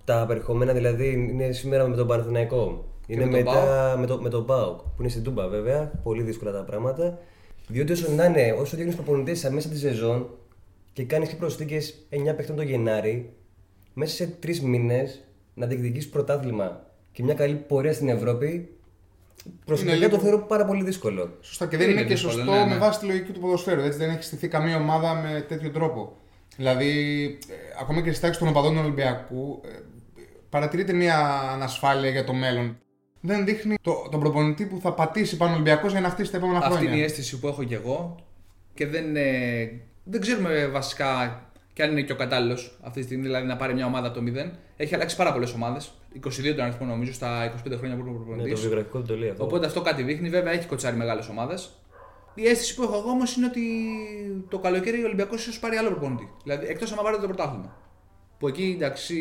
[0.04, 2.84] τα απερχόμενα δηλαδή είναι σήμερα με τον Παναθηναϊκό.
[3.06, 5.92] Είναι με μετά με, το, με τον Πάοκ που είναι στην Τούμπα βέβαια.
[6.02, 7.18] Πολύ δύσκολα τα πράγματα.
[7.68, 10.28] Διότι όσο να είναι, όσο δείχνει προπονητές μέσα της σεζόν
[10.92, 13.32] και κάνεις και προσθήκες 9 παιχτών το Γενάρη,
[13.94, 15.27] μέσα σε τρεις μήνες
[15.58, 18.76] να διεκδικήσει πρωτάθλημα και μια καλή πορεία στην Ευρώπη,
[19.64, 21.36] προσωπικά το θεωρώ πάρα πολύ δύσκολο.
[21.40, 22.66] Σωστά και δεν είναι, είναι και σωστό ναι, ναι.
[22.66, 23.80] με βάση τη λογική του ποδοσφαίρου.
[23.80, 26.16] Έτσι δεν έχει στηθεί καμία ομάδα με τέτοιο τρόπο.
[26.56, 26.90] Δηλαδή,
[27.48, 29.68] ε, ακόμα και στη τάξη των οπαδών του Ολυμπιακού, ε,
[30.48, 31.18] παρατηρείται μια
[31.52, 32.78] ανασφάλεια για το μέλλον.
[33.20, 36.58] Δεν δείχνει το, τον προπονητή που θα πατήσει πάνω Ολυμπιακός για να χτίσει τα επόμενα
[36.58, 36.88] Αυτή χρόνια.
[36.88, 38.16] Αυτή είναι η αίσθηση που έχω κι εγώ
[38.74, 39.70] και δεν, ε,
[40.04, 41.42] δεν ξέρουμε βασικά
[41.78, 44.18] και αν είναι και ο κατάλληλος αυτή τη στιγμή, δηλαδή να πάρει μια ομάδα από
[44.18, 44.50] το 0.
[44.76, 45.92] Έχει αλλάξει πάρα πολλές ομάδες.
[46.24, 48.48] 22 τον αριθμό νομίζω στα 25 χρόνια που είναι προπονητή.
[48.48, 49.44] Ναι, το βιογραφικό το λέει αυτό.
[49.44, 50.28] Οπότε αυτό κάτι δείχνει.
[50.28, 51.70] Βέβαια έχει κοτσάρει μεγάλες ομάδες.
[52.34, 53.62] Η αίσθηση που έχω εγώ όμως είναι ότι
[54.48, 56.32] το καλοκαίρι ο Ολυμπιακός ίσως πάρει άλλο προπονητή.
[56.42, 57.76] Δηλαδή εκτός αν πάρει το πρωτάθλημα.
[58.38, 59.14] Που εκεί εντάξει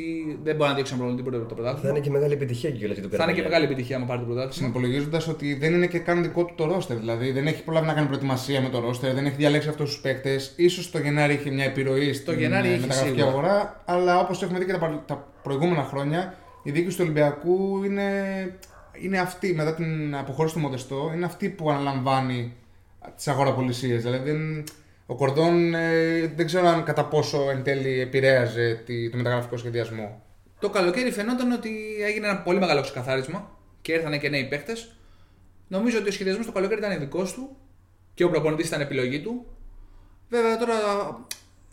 [0.44, 1.80] δεν μπορεί να δείξει ένα προπονητή το πρωτάθλημα.
[1.82, 4.26] Θα είναι και μεγάλη επιτυχία και το Θα είναι και μεγάλη επιτυχία αν πάρει το
[4.26, 4.54] πρωτάθλημα.
[4.54, 6.98] Συνυπολογίζοντας ότι δεν είναι και καν δικό του το ρόστερ.
[6.98, 10.00] Δηλαδή δεν έχει πολλά να κάνει προετοιμασία με το ρόστερ, δεν έχει διαλέξει αυτούς τους
[10.00, 10.56] παίκτες.
[10.70, 13.84] σω το Γενάρη είχε μια επιρροή στην μεταγραφική αγορά.
[13.86, 18.12] Αλλά όπως έχουμε δει και τα, τα προηγούμενα χρόνια, η διοίκηση του Ολυμπιακού είναι,
[19.02, 22.54] είναι αυτή μετά την αποχώρηση του Μοντεστό, είναι αυτή που αναλαμβάνει
[23.16, 24.04] τις αγοραπολισίες.
[24.04, 24.64] Δηλαδή δεν,
[25.10, 30.22] ο Κορδόν ε, δεν ξέρω αν κατά πόσο εν τέλει επηρέαζε τη, το μεταγραφικό σχεδιασμό.
[30.60, 31.70] Το καλοκαίρι φαινόταν ότι
[32.02, 34.96] έγινε ένα πολύ μεγάλο ξεκαθάρισμα και ήρθαν και νέοι παίχτες.
[35.68, 37.58] Νομίζω ότι ο σχεδιασμός το καλοκαίρι ήταν δικό του
[38.14, 39.46] και ο προπονητής ήταν επιλογή του.
[40.30, 40.76] Βέβαια τώρα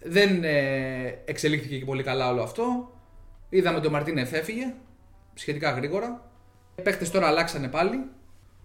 [0.03, 2.93] δεν ε, εξελίχθηκε και πολύ καλά όλο αυτό.
[3.49, 4.75] Είδαμε ότι ο Μαρτίνεθ έφυγε
[5.35, 6.31] σχετικά γρήγορα.
[6.77, 8.05] Οι παίχτες τώρα αλλάξανε πάλι.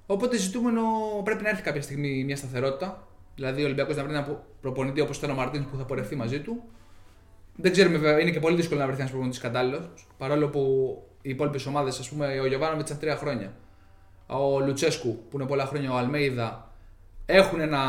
[0.05, 0.81] Οπότε ζητούμενο
[1.23, 3.07] πρέπει να έρθει κάποια στιγμή μια σταθερότητα.
[3.39, 6.39] Δηλαδή ο Ολυμπιακός να βρει ένα προπονητή όπως ήταν ο Μαρτίνς που θα πορευτεί μαζί
[6.39, 6.63] του.
[7.55, 9.89] Δεν ξέρουμε βέβαια, είναι και πολύ δύσκολο να βρεθεί ένας προπονητής κατάλληλος.
[10.17, 10.61] Παρόλο που
[11.21, 13.53] οι υπόλοιπες ομάδες, ας πούμε, ο Γιωβάνοβιτς ήταν τρία χρόνια.
[14.27, 16.71] Ο Λουτσέσκου που είναι πολλά χρόνια, ο Αλμέιδα
[17.25, 17.83] έχουν ένα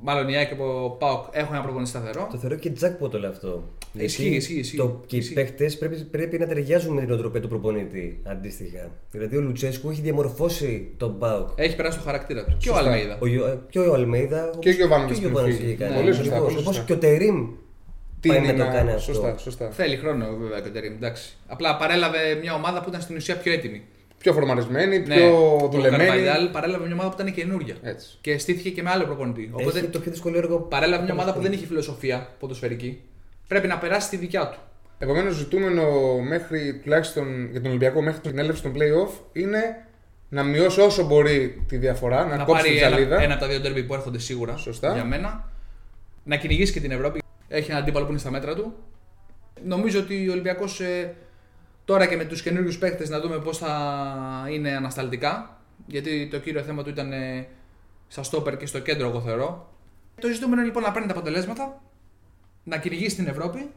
[0.00, 2.28] Μάλλον η ΑΕΚ και ο Πάοκ έχουν ένα προπονητή σταθερό.
[2.30, 3.64] Το θεωρώ και τζάκπο το αυτό.
[3.92, 4.58] Ισχύει, ισχύει.
[4.58, 4.76] ισχύει.
[4.76, 8.90] Το, και οι παίχτε πρέπει, πρέπει να ταιριάζουν με την οτροπία του προπονητή αντίστοιχα.
[9.10, 11.48] Δηλαδή ο Λουτσέσκου έχει διαμορφώσει τον Πάοκ.
[11.54, 12.56] Έχει περάσει το χαρακτήρα του.
[12.58, 13.18] Και ο Αλμέιδα.
[13.20, 13.26] Ο,
[13.70, 14.50] και ο Αλμέιδα.
[14.58, 15.18] Και ο Γιωβάνος.
[15.18, 15.30] Και ο
[15.94, 16.42] Πολύ σωστά.
[16.42, 17.48] Όπως και ο Τερήμ
[18.20, 19.12] τι πάει είναι να το κάνει αυτό.
[19.12, 19.70] Σωστά, σωστά.
[19.70, 20.94] Θέλει χρόνο βέβαια και ο Τερήμ.
[21.46, 23.82] Απλά παρέλαβε μια ομάδα που ήταν στην ουσία πιο έτοιμη
[24.22, 26.02] πιο φορμαρισμένη, ναι, πιο δουλεμένη.
[26.02, 27.76] Ο Καρβαϊντάλ παρέλαβε μια ομάδα που ήταν καινούργια.
[27.82, 28.18] Έτσι.
[28.20, 29.50] Και στήθηκε και με άλλο προπονητή.
[29.52, 30.58] Οπότε Έχει το πιο δύσκολο έργο.
[30.58, 33.00] Παρέλαβε μια ομάδα που δεν είχε φιλοσοφία ποδοσφαιρική.
[33.52, 34.58] Πρέπει να περάσει τη δικιά του.
[34.98, 39.86] Επομένως, ζητούμενο μέχρι, τουλάχιστον για τον Ολυμπιακό μέχρι την έλευση των playoff είναι
[40.28, 43.20] να μειώσει όσο μπορεί τη διαφορά, να, να κόψει πάρει την ένα, ψαλίδα.
[43.20, 44.92] ένα από τα δύο ντέρμπι που έρχονται σίγουρα Σωστά.
[44.92, 45.48] για μένα.
[46.24, 47.22] Να κυνηγήσει και την Ευρώπη.
[47.48, 48.74] Έχει ένα αντίπαλο που είναι στα μέτρα του.
[49.64, 50.80] Νομίζω ότι ο Ολυμπιακός
[51.84, 53.74] τώρα και με τους καινούριους παίχτε να δούμε πώς θα
[54.50, 55.60] είναι ανασταλτικά.
[55.86, 57.46] Γιατί το κύριο θέμα του ήταν ε,
[58.08, 59.70] στα στόπερ και στο κέντρο, εγώ θεωρώ.
[60.20, 61.80] Το ζητούμενο είναι λοιπόν να παίρνει τα αποτελέσματα,
[62.64, 63.70] να κυνηγήσει την Ευρώπη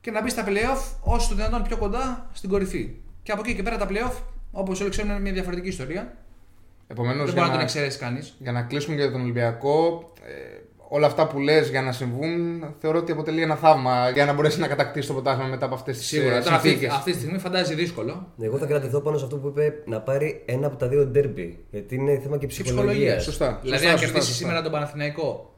[0.00, 2.90] και να μπει στα playoff όσο το δυνατόν πιο κοντά στην κορυφή.
[3.22, 4.12] Και από εκεί και πέρα τα playoff,
[4.52, 6.14] όπως όλοι ξέρουμε, είναι μια διαφορετική ιστορία.
[6.86, 8.34] Επομένως, Δεν για, μπορεί να τον να, εξαιρέσει κανείς.
[8.38, 10.58] για να κλείσουμε για τον Ολυμπιακό, ε,
[10.92, 14.60] όλα αυτά που λες για να συμβούν θεωρώ ότι αποτελεί ένα θαύμα για να μπορέσει
[14.60, 16.42] να κατακτήσει το πρωτάθλημα μετά από αυτές τις Σίγουρα.
[16.42, 16.94] Τώρα αυτή, συνθήκες.
[16.94, 18.32] αυτή τη στιγμή φαντάζει δύσκολο.
[18.40, 21.64] Εγώ θα κρατηθώ πάνω σε αυτό που είπε να πάρει ένα από τα δύο ντέρμπι.
[21.70, 22.84] Γιατί είναι θέμα και Και ψυχολογίας.
[22.86, 23.22] ψυχολογίας.
[23.24, 23.58] Σωστά.
[23.62, 24.44] Δηλαδή, Σωστά, αν σωστά, κερδίσει σωστά.
[24.44, 25.54] σήμερα τον Παναθηναϊκό.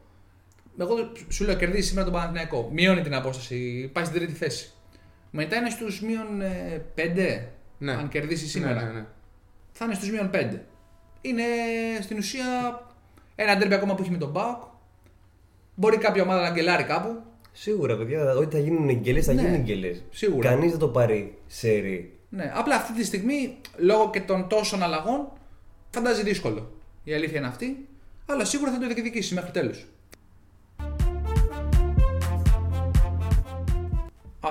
[0.79, 0.95] Εγώ
[1.29, 2.71] σου λέω κερδίσει σήμερα τον Παναθηναϊκό.
[2.73, 3.91] Μειώνει την απόσταση.
[3.93, 4.73] Πάει στην τρίτη θέση.
[5.31, 6.27] Μετά είναι στους μείον
[6.97, 7.41] 5.
[7.79, 7.93] Ναι.
[7.93, 8.75] Αν κερδίσει σήμερα.
[8.83, 9.05] Ναι, ναι, ναι.
[9.73, 10.59] Θα είναι στους μείον 5.
[11.21, 11.43] Είναι
[12.03, 12.45] στην ουσία
[13.35, 14.63] ένα ντέρμπι ακόμα που έχει με τον Μπάουκ.
[15.75, 17.17] Μπορεί κάποια ομάδα να γκελάρει κάπου.
[17.53, 20.03] Σίγουρα, παιδιά, ό,τι θα γίνουν γκελές θα Ναι, γίνουν γκελές.
[20.11, 20.49] σίγουρα.
[20.49, 22.19] Κανείς δεν το πάρει σερί.
[22.29, 25.29] Ναι, απλά αυτή τη στιγμή λόγω και των τόσων αλλαγών
[25.91, 26.73] φαντάζει δύσκολο.
[27.05, 27.89] Η αλήθεια είναι αυτή.
[28.27, 29.87] Αλλά σίγουρα θα το διεκδικήσει μέχρι τέλους.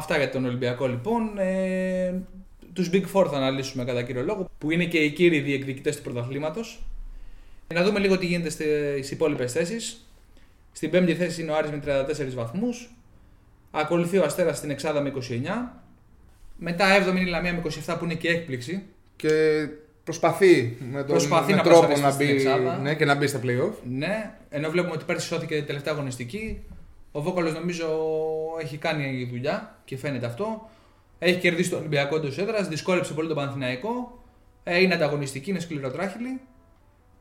[0.01, 1.37] Αυτά για τον Ολυμπιακό λοιπόν.
[1.37, 2.13] Ε,
[2.73, 6.01] τους Big Four θα αναλύσουμε κατά κύριο λόγο, που είναι και οι κύριοι διεκδικητές του
[6.01, 6.83] πρωταθλήματος.
[7.73, 10.05] Να δούμε λίγο τι γίνεται στις υπόλοιπες θέσεις.
[10.71, 12.95] Στην πέμπτη θέση είναι ο Άρης με 34 βαθμούς.
[13.71, 15.81] Ακολουθεί ο Αστέρας στην Εξάδα με 29.
[16.57, 18.83] Μετά 7η είναι η Λαμία με 27 που είναι και έκπληξη.
[19.15, 19.29] Και
[20.03, 22.77] προσπαθεί με τον Προσπαθεί με να τρόπο προσαρμοστεί να στην μπει, εξάδα.
[22.77, 23.73] ναι, και να μπει στα playoff.
[23.89, 26.61] Ναι, ενώ βλέπουμε ότι πέρσι σώθηκε η τελευταία αγωνιστική.
[27.11, 27.87] Ο Βόκαλο νομίζω
[28.61, 30.69] έχει κάνει δουλειά και φαίνεται αυτό.
[31.19, 34.19] Έχει κερδίσει τον Ολυμπιακό εντός έδρας, δυσκόλεψε πολύ τον Παναθηναϊκό.
[34.63, 36.39] Ε, είναι ανταγωνιστική, είναι σκληροτράχυλη.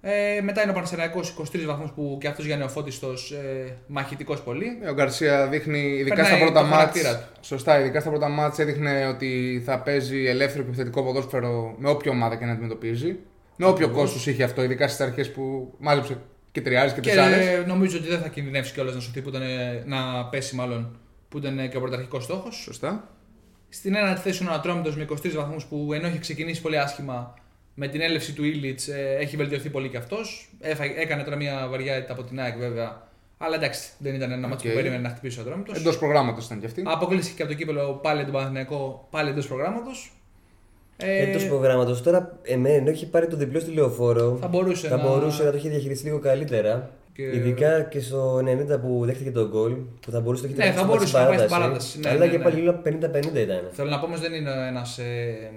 [0.02, 4.78] Ε, μετά είναι ο Παναθηναϊκός 23 βαθμούς που και αυτός για νεοφώτιστος ε, μαχητικός πολύ.
[4.82, 7.44] Ε, Ο Γκαρσία δείχνει, ειδικά Περνάει στα πρώτα το μάτς, χαρακτήρα του.
[7.46, 12.10] σωστά, ειδικά στα πρώτα μάτς έδειχνε ότι θα παίζει ελεύθερο και επιθετικό ποδόσφαιρο με όποια
[12.10, 13.16] ομάδα και να αντιμετωπίζει.
[13.56, 16.18] Με όποιο κόστος είχε αυτό, ειδικά στις αρχές που μάζεψε
[16.52, 17.46] και τριάρες και Και τεσσάρες.
[17.46, 20.98] ε, νομίζω ότι δεν θα κινδυνεύσει κιόλας να σωθεί που ήταν, ε, να πέσει μάλλον
[21.28, 22.56] που ήταν ε, και ο πρωταρχικός στόχος.
[22.56, 23.08] Σωστά.
[23.68, 27.34] Στην ένατη θέση είναι ο Ατρόμητος με 23 βαθμούς που ενώ έχει ξεκινήσει πολύ άσχημα
[27.74, 30.50] με την έλευση του Ήλιτς ε, έχει βελτιωθεί πολύ κι αυτός.
[30.60, 33.08] Έφα- έκανε τώρα μια βαριά ήττα από την ΑΕΚ βέβαια.
[33.38, 34.72] Αλλά εντάξει, δεν ήταν ένα μάτσο Οκ.
[34.74, 35.76] που περίμενε να χτυπήσει ο Ατρόμητος.
[35.78, 36.82] Εντός προγράμματος ήταν κι αυτή.
[36.86, 40.12] Αποκλείστηκε και από το κύπελλο πάλι τον Παναθηναϊκό, πάλι εντός προγράμματος.
[41.02, 42.02] Ε, Εντός προγράμματος.
[42.02, 45.02] Τώρα, εμένα ενώ έχει πάρει το διπλό στη λεωφόρο, θα μπορούσε θα να...
[45.08, 46.90] μπορούσε να το έχει διαχειριστεί λίγο καλύτερα.
[47.12, 50.70] Και- Ειδικά και στο 90 που δέχτηκε το γκολ, που θα μπορούσε να το έχει
[50.70, 52.42] Ναι, θα τραβήξει μπορούσε να πάει στην στην παράταση, ναι, αλλά ναι, και ναι.
[52.44, 53.68] πάλι λίγο 50-50 ήταν.
[53.70, 55.50] Θέλω να πω όμως δεν είναι ένας ε,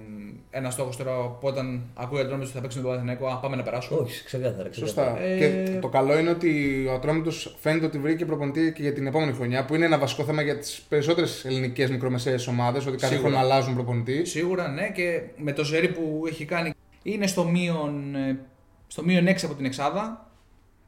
[0.56, 3.36] ένας στόχο τώρα που όταν ακούει ο Ατρόμητος ότι θα παίξει με τον Παναθηναϊκό, α,
[3.38, 4.00] πάμε να περάσουμε.
[4.00, 4.68] Όχι, ξεκάθαρα.
[4.68, 5.16] ξεκάθαρα.
[5.16, 5.22] Σωστά.
[5.22, 9.06] Ε, Και το καλό είναι ότι ο Ατρόμητος φαίνεται ότι βρήκε προπονητή και για την
[9.06, 13.14] επόμενη χρονιά, που είναι ένα βασικό θέμα για τις περισσότερες ελληνικές μικρομεσαίες ομάδες, ότι κάθε
[13.14, 13.30] Σίγουρα.
[13.32, 14.24] χρόνο αλλάζουν προπονητή.
[14.24, 18.38] Σίγουρα ναι, και με το ζερί που έχει κάνει είναι στο μείον, ε,
[18.86, 20.28] στο μείον 6 από την Εξάδα.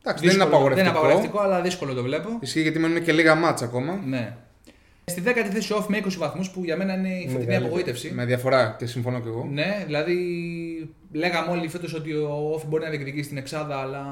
[0.04, 0.74] Εντάξει, δεν είναι Δύσκολο- απαγορευτικό.
[0.74, 2.28] Δεν είναι απαγορευτικό, αλλά δύσκολο το βλέπω.
[2.40, 4.00] Ισχύει γιατί μένουν και λίγα μάτσα ακόμα.
[4.06, 4.36] Ναι.
[5.10, 7.64] Στη 10η θέση off με 20 βαθμούς που για μένα είναι η φετινή Μεγάλη.
[7.64, 8.10] απογοήτευση.
[8.14, 9.48] Με διαφορά και συμφωνώ κι εγώ.
[9.52, 10.16] Ναι, δηλαδή
[11.12, 14.04] λέγαμε όλοι φέτος ότι ο Όφη μπορεί να διεκδικήσει την Εξάδα, αλλά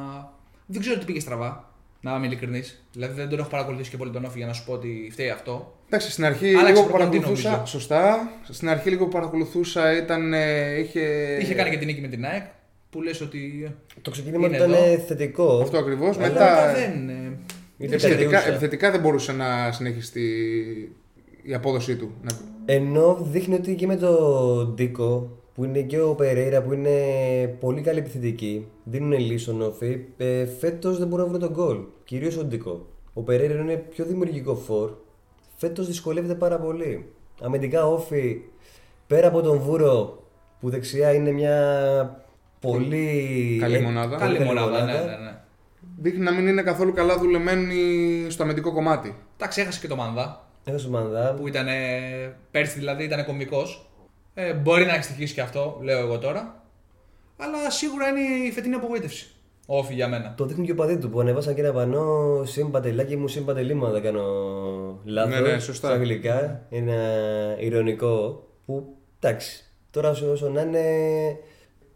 [0.66, 1.72] δεν ξέρω τι πήγε στραβά.
[2.00, 2.84] Να είμαι ειλικρινής.
[2.92, 5.28] Δηλαδή δεν τον έχω παρακολουθήσει και πολύ τον Όφη για να σου πω ότι φταίει
[5.30, 5.74] αυτό.
[5.86, 7.50] Εντάξει, στην αρχή Άλλαξε λίγο που προπονητή, παρακολουθούσα.
[7.50, 7.66] νομίζω.
[7.70, 8.30] Σωστά.
[8.50, 10.32] Στην αρχή λίγο που παρακολουθούσα ήταν.
[10.32, 11.00] ε, είχε...
[11.40, 12.44] Είχε κάνει και την νίκη με την ΑΕΚ
[12.90, 13.72] που λες ότι.
[14.02, 14.98] Το ξεκίνημα Είναι ήταν εδώ.
[15.06, 15.60] θετικό.
[15.62, 16.16] Αυτό ακριβώς.
[16.16, 16.72] Αλλά Μετά.
[16.72, 17.10] δεν.
[17.78, 18.48] Ε, Είτε Επιθετικά, κατιούσα.
[18.48, 20.20] επιθετικά δεν μπορούσε να συνεχίσει
[21.42, 22.10] η απόδοσή του.
[22.22, 26.90] Να- Ενώ δείχνει ότι και με τον Ντίκο, που είναι και ο Περέιρα, που είναι
[27.60, 31.78] πολύ καλή επιθετική, δίνουν λύση στον Όφη, ε, φέτος δεν μπορούν να βρουν τον γκολ.
[32.04, 32.86] Κυρίως ο Ντίκο.
[33.12, 34.90] Ο Περέιρα είναι πιο δημιουργικό φορ.
[35.56, 37.06] Φέτος δυσκολεύεται πάρα πολύ.
[37.42, 38.36] Αμυντικά Όφη,
[39.06, 40.22] πέρα από τον Βούρο,
[40.60, 42.24] που δεξιά είναι μια
[42.60, 43.56] πολύ.
[43.60, 44.16] Καλή ε, μονάδα.
[44.18, 45.38] πολύ Καλή μονάδα, ναι, ναι, ναι.
[45.96, 49.16] Δείχνει να μην είναι καθόλου καλά δουλεμένη στο αμυντικό κομμάτι.
[49.36, 51.34] Εντάξει, έχασε και το Μανδά Έχασε ο Μανδά.
[51.34, 51.66] που ήταν
[52.50, 53.62] πέρσι δηλαδή ήταν κωμικό.
[54.34, 56.62] Ε, μπορεί να έχει στοιχήσει και αυτό, λέω εγώ τώρα.
[57.36, 59.28] Αλλά σίγουρα είναι η φετινή απογοήτευση.
[59.66, 60.34] Όφη για μένα.
[60.36, 63.86] Το δείχνουν και οι οπαδοί του που ανεβάσαν και ένα πανό συμπατελάκι μου, συμπατελή μου,
[63.86, 64.22] αν δεν κάνω
[65.04, 65.40] λάθος.
[65.40, 65.86] Ναι, ναι, σωστά.
[65.86, 66.66] Στα αγγλικά.
[66.70, 66.94] Ένα
[67.58, 69.64] ηρωνικό που εντάξει.
[69.90, 70.84] Τώρα όσο, όσο να είναι,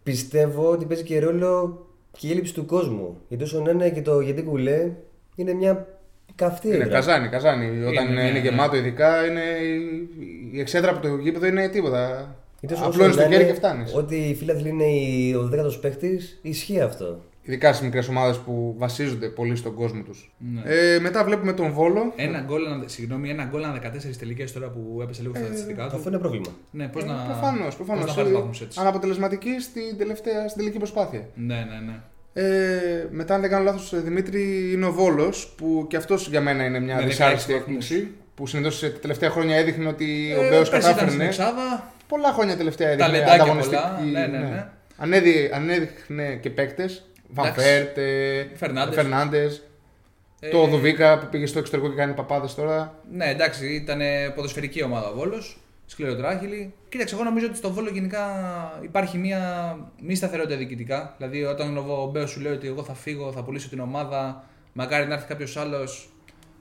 [0.03, 1.87] πιστεύω ότι παίζει και ρόλο
[2.19, 3.17] και η έλλειψη του κόσμου.
[3.29, 4.91] Γιατί όσο να είναι και το γιατί κουλέ
[5.35, 5.87] είναι μια
[6.35, 6.89] Καυτή Είναι έδρα.
[6.89, 7.83] καζάνι, καζάνι.
[7.85, 9.41] Όταν Είναι, είναι, ναι, γεμάτο, ειδικά είναι.
[9.41, 10.09] η-
[10.53, 12.35] Η εξέδρα από το γήπεδο είναι τίποτα.
[12.61, 13.95] Είτε όσο Απλώνεις να το χέρι είναι και φτάνεις.
[13.95, 17.21] Ότι οι φίλαθλοι είναι η- ο 10ο παίκτης, ισχύει αυτό.
[17.49, 20.35] Ειδικά στις μικρές ομάδες που βασίζονται πολύ στον κόσμο τους.
[20.39, 20.61] Ναι.
[20.65, 22.13] Ε, μετά βλέπουμε τον Βόλο.
[22.17, 25.87] Ένα γκολ, ένα- συγγνώμη, ένα γκολ, ένα 14 τελικές τώρα που έπεσε λίγο στα στατιστικά
[25.89, 25.97] του.
[25.97, 26.47] Αυτό είναι πρόβλημα.
[26.71, 27.15] Ναι, πώς Ε, να.
[27.15, 28.07] Προφανώς, πώς προφανώς.
[28.17, 28.79] να πάρει βαθμούς έτσι.
[28.81, 31.29] Αναποτελεσματική στην, τελευταία, στην τελική προσπάθεια.
[31.35, 32.01] Ναι, ναι, ναι.
[32.33, 36.65] Ε, μετά, αν δεν κάνω λάθος, Δημήτρη, είναι ο Βόλος, που και αυτός για μένα
[36.65, 37.85] είναι μια Με δυσάρεστη 16 βαθμούς.
[37.91, 38.11] έκπληξη.
[38.35, 41.25] Που συνήθως τα τελευταία χρόνια έδειχνε ότι ο Ε, Μπέος πέρσι ήταν στην κατάφερνε.
[41.25, 41.93] εξάδα.
[42.09, 43.77] Πολλά χρόνια τελευταία έδειχνε Ταλεντάκια ανταγωνιστική.
[43.99, 44.67] πολλά, ναι, ναι, ναι.
[44.97, 47.03] Ανέδει, ανέδειχνε και παίκτες.
[47.29, 47.99] Βαμφέρτ,
[48.55, 48.95] Φερνάντες.
[48.95, 49.63] Φερνάντες.
[50.41, 52.99] Ε, Το Δουβίκα που πήγε στο εξωτερικό και κάνει παπάδες τώρα.
[53.13, 54.01] Ναι, εντάξει, ήταν
[54.35, 55.61] ποδοσφαιρική ομάδα ο Βόλος.
[55.87, 56.75] Σκληροτράχυλη.
[56.89, 58.21] Κοίταξε, εγώ νομίζω ότι στο Βόλο γενικά
[58.83, 59.41] υπάρχει μια
[60.03, 61.15] μη σταθερότητα διοικητικά.
[61.19, 65.07] Δηλαδή, όταν ο Μπέος σου λέει ότι εγώ θα φύγω, θα πουλήσω την ομάδα, μακάρι
[65.07, 66.11] να έρθει κάποιος άλλος.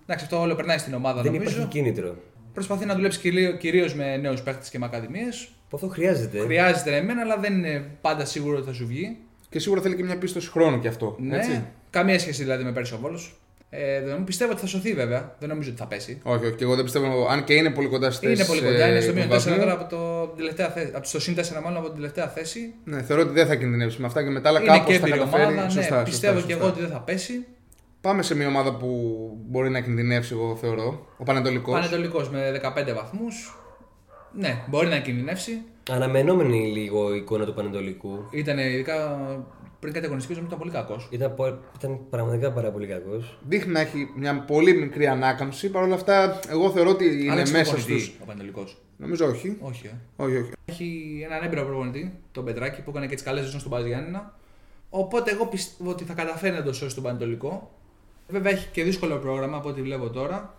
[0.04, 1.50] Εντάξει, αυτό όλο περνάει στην ομάδα Δεν νομίζω.
[1.52, 2.16] υπάρχει κίνητρο.
[2.54, 3.20] Προσπαθεί να δουλέψει
[3.60, 5.28] κυρίω με νέους παίχτες και με ακαδημίε.
[5.70, 6.40] Που αυτό χρειάζεται.
[6.40, 9.18] Χρειάζεται εμένα, αλλά δεν είναι πάντα σίγουρο ότι θα σου βγει.
[9.58, 11.16] Και σίγουρα θέλει και μια πίστοση χρόνου κι αυτό.
[11.20, 11.64] Ναι, Έτσι.
[11.90, 13.40] καμία σχέση δηλαδή με πέρσι ο Βόλος.
[13.70, 15.36] Ε, δεν- πιστεύω ότι θα σωθεί βέβαια.
[15.40, 16.20] Δεν νομίζω ότι θα πέσει.
[16.24, 17.28] Όχι, όχι, και εγώ δεν πιστεύω.
[17.30, 19.96] Αν και είναι πολύ κοντά στις Είναι πολύ κοντά, είναι στο μείον 4 τώρα από,
[19.96, 22.74] το τελευταία θέση, από το συν 4 μάλλον από την τελευταία θέση.
[22.84, 25.08] Ναι, θεωρώ ότι δεν θα κινδυνεύσει με αυτά και μετά, αλλά είναι κάπως και θα
[25.08, 25.44] έμπειρη καταφέρει.
[25.54, 25.70] ομάδα.
[25.70, 26.48] σωστά, ναι, σωστά, πιστεύω σωστά.
[26.48, 27.46] και εγώ ότι δεν θα πέσει.
[28.02, 28.88] Πάμε σε μια ομάδα που
[29.48, 31.08] μπορεί να κινδυνεύσει, εγώ θεωρώ.
[31.18, 31.74] Ο Πανετολικός.
[31.74, 33.58] Πανετολικός με 15 βαθμούς.
[34.34, 35.62] Ναι, μπορεί να κινδυνεύσει.
[35.90, 38.26] Αναμενόμενη λίγο η εικόνα του Πανετολικού.
[38.32, 39.18] Ήταν ειδικά
[39.80, 41.08] πριν κάτι αγωνιστικέ νομίζω ήταν πολύ κακός.
[41.12, 43.38] Ήταν, πο- ήταν πραγματικά πάρα πολύ κακός.
[43.48, 45.70] Δείχνει να έχει μια πολύ μικρή ανάκαμψη.
[45.70, 47.94] Παρ' όλα αυτά, εγώ θεωρώ ότι είναι μέσα στου.
[48.22, 48.78] Ο Πανετολικός.
[48.98, 49.58] Νομίζω όχι.
[49.60, 49.92] Όχι, ε.
[50.16, 50.52] όχι, όχι.
[50.66, 54.36] Έχει έναν έμπειρο προπονητή, τον Πετράκη, που έκανε και τις καλές ζώνε στον Παζιάννηνα.
[54.90, 57.72] Οπότε εγώ πιστεύω ότι θα καταφέρει να το σώσει τον Πανετολικό.
[58.28, 60.56] Βέβαια έχει και δύσκολο πρόγραμμα από ό,τι βλέπω τώρα.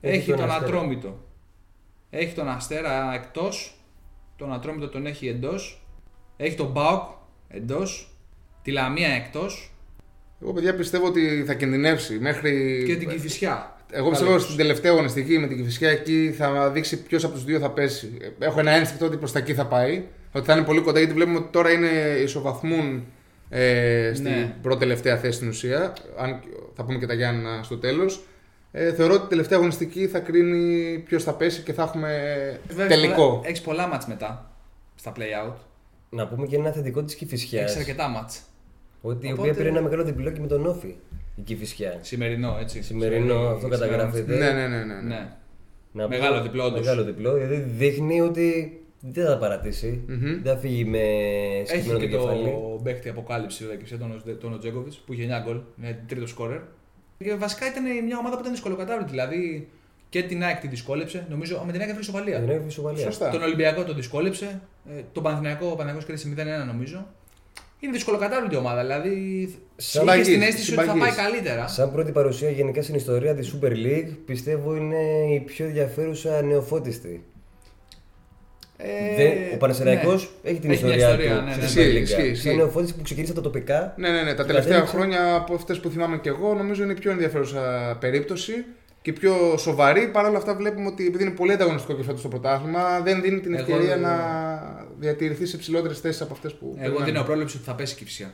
[0.00, 0.66] Έχει Έχει, τον τον, Αστέρα.
[0.66, 1.18] Ατρόμητο.
[2.10, 3.76] Έχει τον Αστέρα εκτός.
[4.42, 5.82] Τον Ατρόμητο τον έχει εντός.
[6.36, 7.02] Έχει τον Μπάουκ
[7.48, 8.16] εντός.
[8.62, 9.72] Τη Λαμία εκτός.
[10.42, 12.82] Εγώ, παιδιά, πιστεύω ότι θα κινδυνεύσει μέχρι.
[12.86, 13.76] Και την Κυφυσιά.
[13.90, 17.58] Εγώ πιστεύω στην τελευταία αγωνιστική με την Κυφυσιά εκεί θα δείξει ποιος από τους δύο
[17.58, 18.18] θα πέσει.
[18.38, 20.02] Έχω ένα ένστικτο ότι προς τα εκεί θα πάει.
[20.32, 21.88] Ότι θα είναι πολύ κοντά γιατί βλέπουμε ότι τώρα είναι
[22.22, 23.04] ισοβαθμούν
[23.48, 24.54] ε, στην Ναι.
[24.62, 25.92] πρώτη τελευταία θέση στην ουσία.
[26.18, 26.40] Αν,
[26.74, 28.20] θα πούμε και τα Γιάννα στο τέλος.
[28.72, 32.10] Ε, θεωρώ ότι η τελευταία αγωνιστική θα κρίνει ποιος θα πέσει και θα έχουμε
[32.88, 33.40] τελικό.
[33.44, 34.50] Έχεις πολλά μάτς μετά
[34.94, 35.54] στα play out.
[36.10, 37.64] Να πούμε και ένα θετικό της Κυφυσιάς.
[37.64, 38.42] Έχεις αρκετά μάτς.
[39.02, 40.94] Ότι η Οπότε- οποία πήρε ένα μεγάλο διπλό και με τον Όφη.
[41.36, 41.96] Η Κυφυσιάς.
[42.00, 42.82] Σημερινό, έτσι.
[42.82, 43.76] Σημερινό, αυτό σήμερα.
[43.86, 44.36] καταγράφεται.
[44.36, 44.84] Ναι, ναι, ναι.
[44.84, 45.00] ναι, ναι.
[45.02, 45.32] Ναι.
[45.92, 46.80] Να Μεγάλο πω- διπλό, όντως.
[46.80, 50.02] Μεγάλο διπλό, δηλαδή δείχνει ότι δεν θα παρατήσει.
[50.06, 50.18] Μμμ.
[50.42, 52.44] Δεν θα φύγει με Έχει σκυμμένο και το κεφάλι.
[52.44, 56.60] το παίχτη αποκάλυψη βέβαια και τον, τον Οτζέκοβιτ που είχε 9 γκολ, είναι τρίτος σκόρερ.
[57.18, 59.10] Και βασικά ήταν μια ομάδα που ήταν δυσκολοκατάβλητη.
[59.10, 59.68] Δηλαδή
[60.08, 61.26] και την ΑΕΚ τη δυσκόλεψε.
[61.28, 62.40] Νομίζω με την ΑΕΚ έφερε ισοπαλία.
[62.40, 63.04] Δεν έχει ισοπαλία.
[63.04, 63.30] Σωστά.
[63.30, 64.60] Τον Ολυμπιακό τον δυσκόλεψε.
[64.96, 67.06] Ε, τον Παναθηναϊκό, ο Παναθηναϊκός κέρδισε 0-1 νομίζω.
[67.80, 68.80] Είναι δυσκολοκατάβλητη ομάδα.
[68.80, 71.16] Δηλαδή είχε Συμπαγής, την αίσθηση ότι θα πάει συμπαγής.
[71.16, 71.68] καλύτερα.
[71.68, 74.96] Σαν πρώτη παρουσία γενικά στην ιστορία της Super League πιστεύω είναι
[75.34, 77.24] η πιο ενδιαφέρουσα νεοφώτιστη.
[78.84, 80.50] Ε, Δεν- ο Πανεσαιραϊκός ναι.
[80.50, 81.66] έχει την Έχει μια ιστορία, ιστορία, του ναι, στη ναι.
[81.66, 82.02] Super Ισχύει, League.
[82.02, 82.46] ισχύει, ισχύει.
[82.48, 83.94] Σαν νεοφώτιστη που ξεκίνησε τα τοπικά.
[83.96, 84.34] Ναι, ναι, ναι.
[84.34, 87.10] Τα Και τελευταία κατέληξε- χρόνια από αυτές που θυμάμαι και εγώ, νομίζω είναι η πιο
[87.10, 88.64] ενδιαφέρουσα περίπτωση
[89.02, 90.08] και πιο σοβαρή.
[90.08, 93.40] Παρ' όλα αυτά, βλέπουμε ότι επειδή είναι πολύ ανταγωνιστικό και φέτος το πρωτάθλημα, δεν δίνει
[93.40, 94.16] την Εγώ ευκαιρία δεν- να
[94.98, 96.64] διατηρηθεί σε ψηλότερες θέσεις από αυτές που.
[96.66, 97.04] Εγώ περιμένουμε.
[97.04, 98.32] δίνω πρόληψη ότι θα πέσει η Κυψία.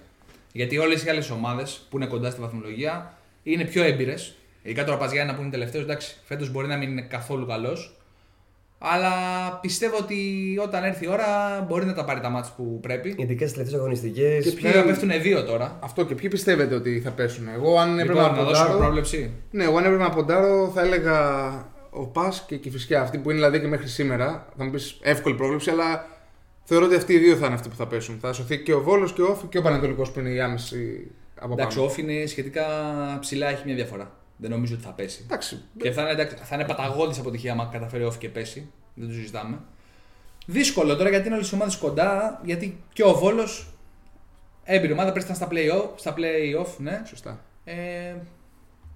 [0.53, 4.35] Γιατί όλες οι άλλες ομάδες που είναι κοντά στη βαθμολογία είναι πιο έμπειρες.
[4.63, 7.98] Ειδικά τώρα ο Παζιάννα που είναι τελευταίος, εντάξει, φέτος μπορεί να μην είναι καθόλου καλός.
[8.79, 9.11] Αλλά
[9.61, 10.17] πιστεύω ότι
[10.63, 11.27] όταν έρθει η ώρα
[11.69, 13.15] μπορεί να τα πάρει τα μάτια που πρέπει.
[13.19, 14.45] Ειδικά στις τελευταίες αγωνιστικές.
[14.45, 15.79] Και ποιοι- Βέβαια πέφτουν δύο τώρα.
[15.81, 18.79] Αυτό και ποιοι πιστεύετε ότι θα πέσουν; Εγώ, αν έπρεπε Λοιπόν, να να δώσουμε ποντάρω.
[18.85, 19.31] πρόβλεψη.
[19.51, 21.49] Ναι, εγώ αν έπρεπε να ποντάρω, θα έλεγα
[21.91, 23.01] ο Πα και η Κυφυσιά.
[23.03, 24.47] Αυτή που είναι δηλαδή και μέχρι σήμερα.
[24.57, 26.07] Θα μου πεις εύκολη πρόβλεψη, αλλά
[26.65, 28.19] θεωρώ ότι αυτοί οι δύο θα είναι αυτοί που θα πέσουν.
[28.21, 31.11] Θα σωθεί και ο Βόλος και ο Όφη και ο Πανατολικό που είναι η άμεση
[31.41, 31.93] από Εντάξει, ο πάνω.
[31.93, 32.65] Όφη είναι σχετικά
[33.21, 34.11] ψηλά, έχει μια διαφορά.
[34.41, 35.21] Δεν νομίζω ότι θα πέσει.
[35.25, 35.63] Εντάξει.
[35.79, 38.71] Και θα είναι, εντάξει, θα είναι παταγώδης αποτυχία άμα καταφέρει ο Όφη και πέσει.
[38.95, 39.59] Δεν το συζητάμε.
[40.47, 42.41] Δύσκολο τώρα γιατί είναι όλες οι ομάδες κοντά.
[42.45, 43.69] Γιατί και ο Βόλος.
[44.65, 47.03] Έμπειρη ομάδα πρέπει να ήταν στα play-off, στα play-off ναι.
[47.07, 47.41] Σωστά.
[47.65, 48.15] Ε,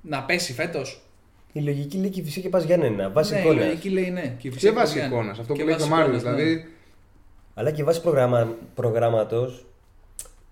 [0.03, 1.03] να πέσει φέτος.
[1.53, 3.11] Η λογική λέει και φυσικά και πας Γιάννενα.
[3.11, 3.65] Βάση ναι, η εικόνας.
[3.65, 4.21] λογική λέει ναι.
[4.21, 5.15] Και, η Και φυσική βάσει Παζιάννη.
[5.15, 5.39] εικόνας.
[5.39, 6.21] Αυτό Και που λέει και ο βάσει Μάριος.
[6.21, 6.45] εικόνας, ναι.
[6.45, 6.67] Δηλαδή.
[7.55, 9.67] Αλλά και βάσει προγράμμα, προγράμματος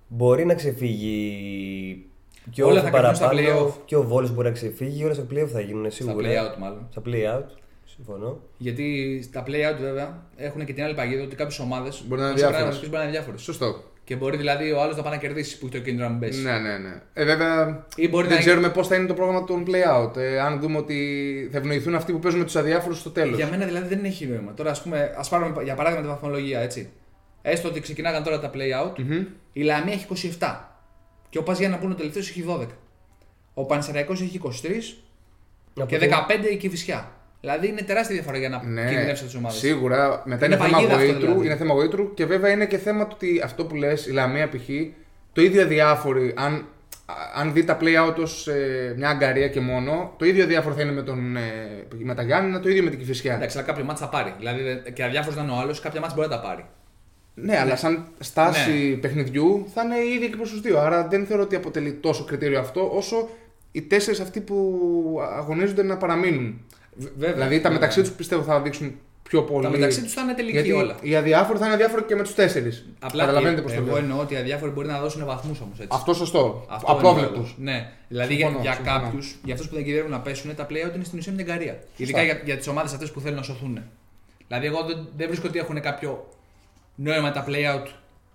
[0.09, 2.07] μπορεί να ξεφύγει
[2.51, 3.73] και Όλα ο θα κρυφθούν στα παραπάνω play-off.
[3.85, 5.05] και ο Βόλος μπορεί να ξεφύγει.
[5.05, 6.29] Όλα στα play-off θα γίνουν Στα σίγουρα.
[6.29, 6.87] play-out μάλλον.
[6.91, 7.45] Στα play-out.
[7.85, 8.39] Συμφωνώ.
[8.57, 12.37] Γιατί στα play-out βέβαια έχουν και την άλλη παγίδα ότι κάποιες ομάδες Μπορεί να είναι
[12.37, 12.79] διάφορες.
[12.79, 13.41] μπορεί να είναι διάφορες.
[13.41, 13.85] Σωστό.
[14.05, 16.21] Και μπορεί δηλαδή ο άλλος να πάει να κερδίσει που έχει το κίνητρο να μην
[16.21, 16.43] πέσει.
[16.43, 17.03] Ναι, ναι, ναι.
[17.13, 20.17] Ε, βέβαια Ή μπορεί δεν να- ξέρουμε πώς θα είναι το πρόγραμμα των play-out.
[20.17, 23.37] Ε, αν δούμε ότι θα ευνοηθούν αυτοί που παίζουν με τους αδιάφορους στο τέλος.
[23.37, 24.55] Για μένα δηλαδή δεν έχει νόημα.
[24.55, 26.91] Τώρα, ας πούμε, ας πάρουμε για παράδειγμα τη βαθμολογία έτσι.
[27.43, 28.99] Έστω ότι ξεκινάγαν τώρα τα play-out,
[29.53, 30.07] η Λαμία έχει
[30.39, 30.70] 27.
[31.31, 32.67] Και ο Πας Γιάννα που είναι ο τελευταίος έχει 12.
[33.55, 34.99] Ο Πανσεραϊκός έχει 23
[35.77, 37.11] Από και το- 15 η Κηφισιά.
[37.41, 39.59] Δηλαδή είναι τεράστια διαφορά για να Ναι, κινδυνεύσει τις ομάδες.
[39.59, 40.23] σίγουρα.
[40.25, 41.47] Μετά Είναι είναι, θέμα παγίδα αυτό, γοήτρου, δηλαδή.
[41.47, 44.49] είναι θέμα γοήτρου και βέβαια είναι και θέμα του ότι αυτό που λες, η Λαμία
[44.49, 44.69] π.χ.
[45.33, 46.67] το ίδιο αδιάφοροι, αν,
[47.35, 50.93] αν δει τα play-out ως ε, μια αγκαρία και μόνο, το ίδιο αδιάφορο θα είναι
[50.93, 51.43] με, τον, ε,
[51.99, 53.35] με τα Γιάννηνα, το ίδιο με την Κηφισιά.
[53.35, 54.35] Εντάξει, αλλά κάποιο μάτσα θα πάρει.
[54.39, 56.65] Δηλαδή δεν- και αδιάφορος να είναι ο άλλος, κάποια μάτσα μπορεί να τα πάρει.
[57.43, 60.79] Ναι, αλλά σαν στάση παιχνιδιού θα είναι η ίδια και προς τους δύο.
[60.81, 63.29] Άρα δεν θεωρώ ότι αποτελεί τόσο κριτήριο αυτό, όσο
[63.73, 66.61] οι τέσσερις αυτοί που αγωνίζονται να παραμείνουν.
[67.17, 67.33] Βέβαια.
[67.33, 69.65] δηλαδή τα μεταξύ τους πιστεύω θα δείξουν πιο πολύ.
[69.65, 70.97] Τα μεταξύ τους θα είναι τελική Γιατί όλα.
[71.01, 72.87] οι αδιάφοροι θα είναι αδιάφοροι και με τους τέσσερις.
[72.99, 73.97] Απλά Καταλαβαίνετε ε, πώς το εγώ λέω.
[73.97, 75.89] εννοώ ότι οι αδιάφοροι μπορεί να δώσουν βαθμούς όμως έτσι.
[75.93, 76.67] Αυτό σωστό.
[76.69, 77.35] Αυτό Απρόβλεπτο.
[77.35, 77.47] εννοώ.
[77.57, 77.93] Ναι.
[78.09, 79.01] Δηλαδή για, Συμφωνώ, για συμφωνώ.
[79.01, 81.79] κάποιους, για αυτούς που δεν κυριεύουν να πέσουν, τα play-out είναι στην ουσία μια εγκαρία.
[81.97, 83.81] Ειδικά για, για τις ομάδες αυτές που θέλουν να σωθούν.
[84.49, 86.29] Δηλαδή, εγώ δεν, δεν βρίσκω ότι έχουν κάποιο
[87.03, 87.87] νόημα τα play-out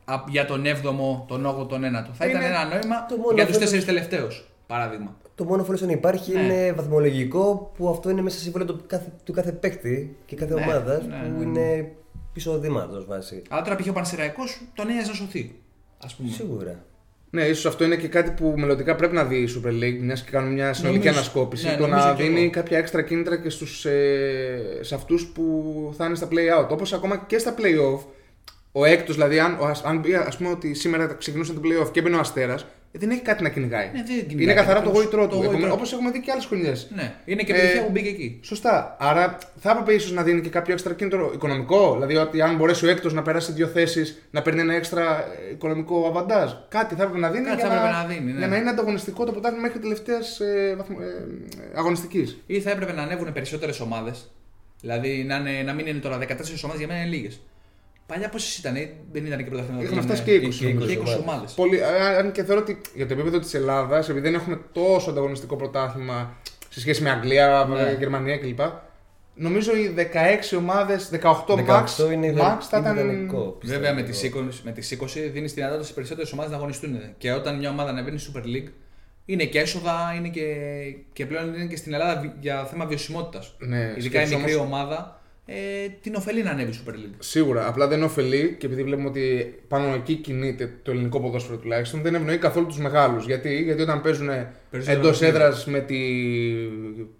[0.05, 2.09] α- για τον 7ο, τον 8ο, τον 9ο.
[2.13, 5.15] Θα ήταν Είναι ένα νόημα το μόνο για τους φέτος- 4 τελευταίους, παράδειγμα.
[5.35, 6.39] Το μόνο φόλος αν υπάρχει Ναι.
[6.41, 10.53] είναι βαθμολογικό που αυτό είναι μέσα στη σύμβολο του κάθε, του κάθε παίκτη και κάθε
[10.53, 11.91] Ναι, ομάδα ναι, που ναι, είναι
[12.33, 13.41] πισωδήματο βάση.
[13.49, 13.87] Αλλά τώρα π.χ.
[13.89, 15.55] ο Πανσεραϊκός τον ένοιαζε να σωθεί.
[15.97, 16.29] Α πούμε.
[16.29, 16.83] Σίγουρα.
[17.29, 20.23] Ναι, ίσως αυτό είναι και κάτι που μελλοντικά πρέπει να δει η Super League, μιας
[20.23, 21.65] και κάνουμε μια συνολική Νομίζω- ανασκόπηση.
[21.65, 22.49] ναι, το νομίζω να κι δίνει εγώ.
[22.49, 25.43] κάποια έξτρα κίνητρα και στους, ε, σε αυτούς που
[25.97, 26.67] θα είναι στα play-out.
[26.69, 27.99] Όπως ακόμα και στα play-off,
[28.77, 31.91] ο έκτος, δηλαδή, αν, ο, ας- αν πει, ας πούμε ότι σήμερα ξεκινούσαν το play-off
[31.91, 32.65] και έμπαινε ο Αστέρας,
[32.97, 33.85] δεν έχει κάτι να κυνηγάει.
[33.93, 34.97] Ναι, δεν κυνηγάει είναι καθαρά το ακριβώς.
[35.03, 35.43] γόητρό Το του.
[35.45, 35.73] γόητρό του.
[35.73, 36.87] Όπως έχουμε δει και άλλες χρονιές.
[36.95, 38.39] Ναι, είναι και Ε, επιτυχία που μπήκε εκεί.
[38.43, 38.95] Σωστά.
[38.99, 41.93] Άρα θα έπρεπε ίσως να δίνει και κάποιο έξτρα κίνητρο οικονομικό.
[41.93, 45.03] Δηλαδή ότι αν μπορέσει ο έκτος να περάσει δύο θέσεις, να παίρνει ένα έξτρα
[45.49, 46.51] ε, οικονομικό αβαντάζ.
[46.69, 48.37] Κάτι θα έπρεπε να δίνει, Κάτι για, θα να, έπρεπε να δίνει, ναι.
[48.37, 51.05] για να είναι ανταγωνιστικό το πρωτάθλημα μέχρι τελευταίας ε, βαθμο- ε,
[51.75, 52.37] αγωνιστικής.
[52.45, 54.31] Ή θα έπρεπε να ανέβουν περισσότερες ομάδες.
[54.81, 57.41] Δηλαδή να, είναι, να μην είναι τώρα 14 ομάδες, για μένα είναι λίγες.
[58.07, 59.81] Παλιά πόσες ήταν, ε, δεν ήταν και πρωταθλήμα.
[59.81, 61.15] Είχαμε ήταν, φτάσει ε, και 20 και 20 ομάδες.
[61.21, 61.51] ομάδες.
[61.53, 65.09] Πολύ, α- αν και θεωρώ ότι για το επίπεδο της Ελλάδας, επειδή δεν έχουμε τόσο
[65.09, 66.37] ανταγωνιστικό πρωτάθλημα
[66.69, 67.95] σε σχέση με Αγγλία, Ναι.
[67.99, 68.59] Γερμανία κλπ.
[69.37, 72.97] Νομίζω οι 16 ομάδες, 18 max, 18 είναι, max θα είναι ήταν.
[72.97, 73.79] ιδανικό, πιστεύω.
[73.81, 76.99] Βέβαια με τις 20, με τις 20 δίνεις τη δυνατότητα σε περισσότερες ομάδες να αγωνιστούν.
[77.17, 78.71] Και όταν μια ομάδα ανεβαίνει στη Super League,
[79.25, 80.43] είναι και έσοδα, είναι και,
[81.13, 83.55] και πλέον είναι και στην Ελλάδα βι- για θέμα βιωσιμότητας.
[83.59, 85.55] Ναι, Ειδικά η σκέψου μικρή όμως- ομάδα ε,
[86.01, 87.15] την ωφελεί να ανέβει η Super League.
[87.19, 92.01] Σίγουρα, απλά δεν ωφελεί και επειδή βλέπουμε ότι πάνω εκεί κινείται το ελληνικό ποδόσφαιρο τουλάχιστον,
[92.01, 93.25] δεν ευνοεί καθόλου τους μεγάλους.
[93.25, 94.29] Γιατί; Γιατί όταν παίζουν
[94.71, 95.95] Παίζουν εντός ένα έδρας με τη.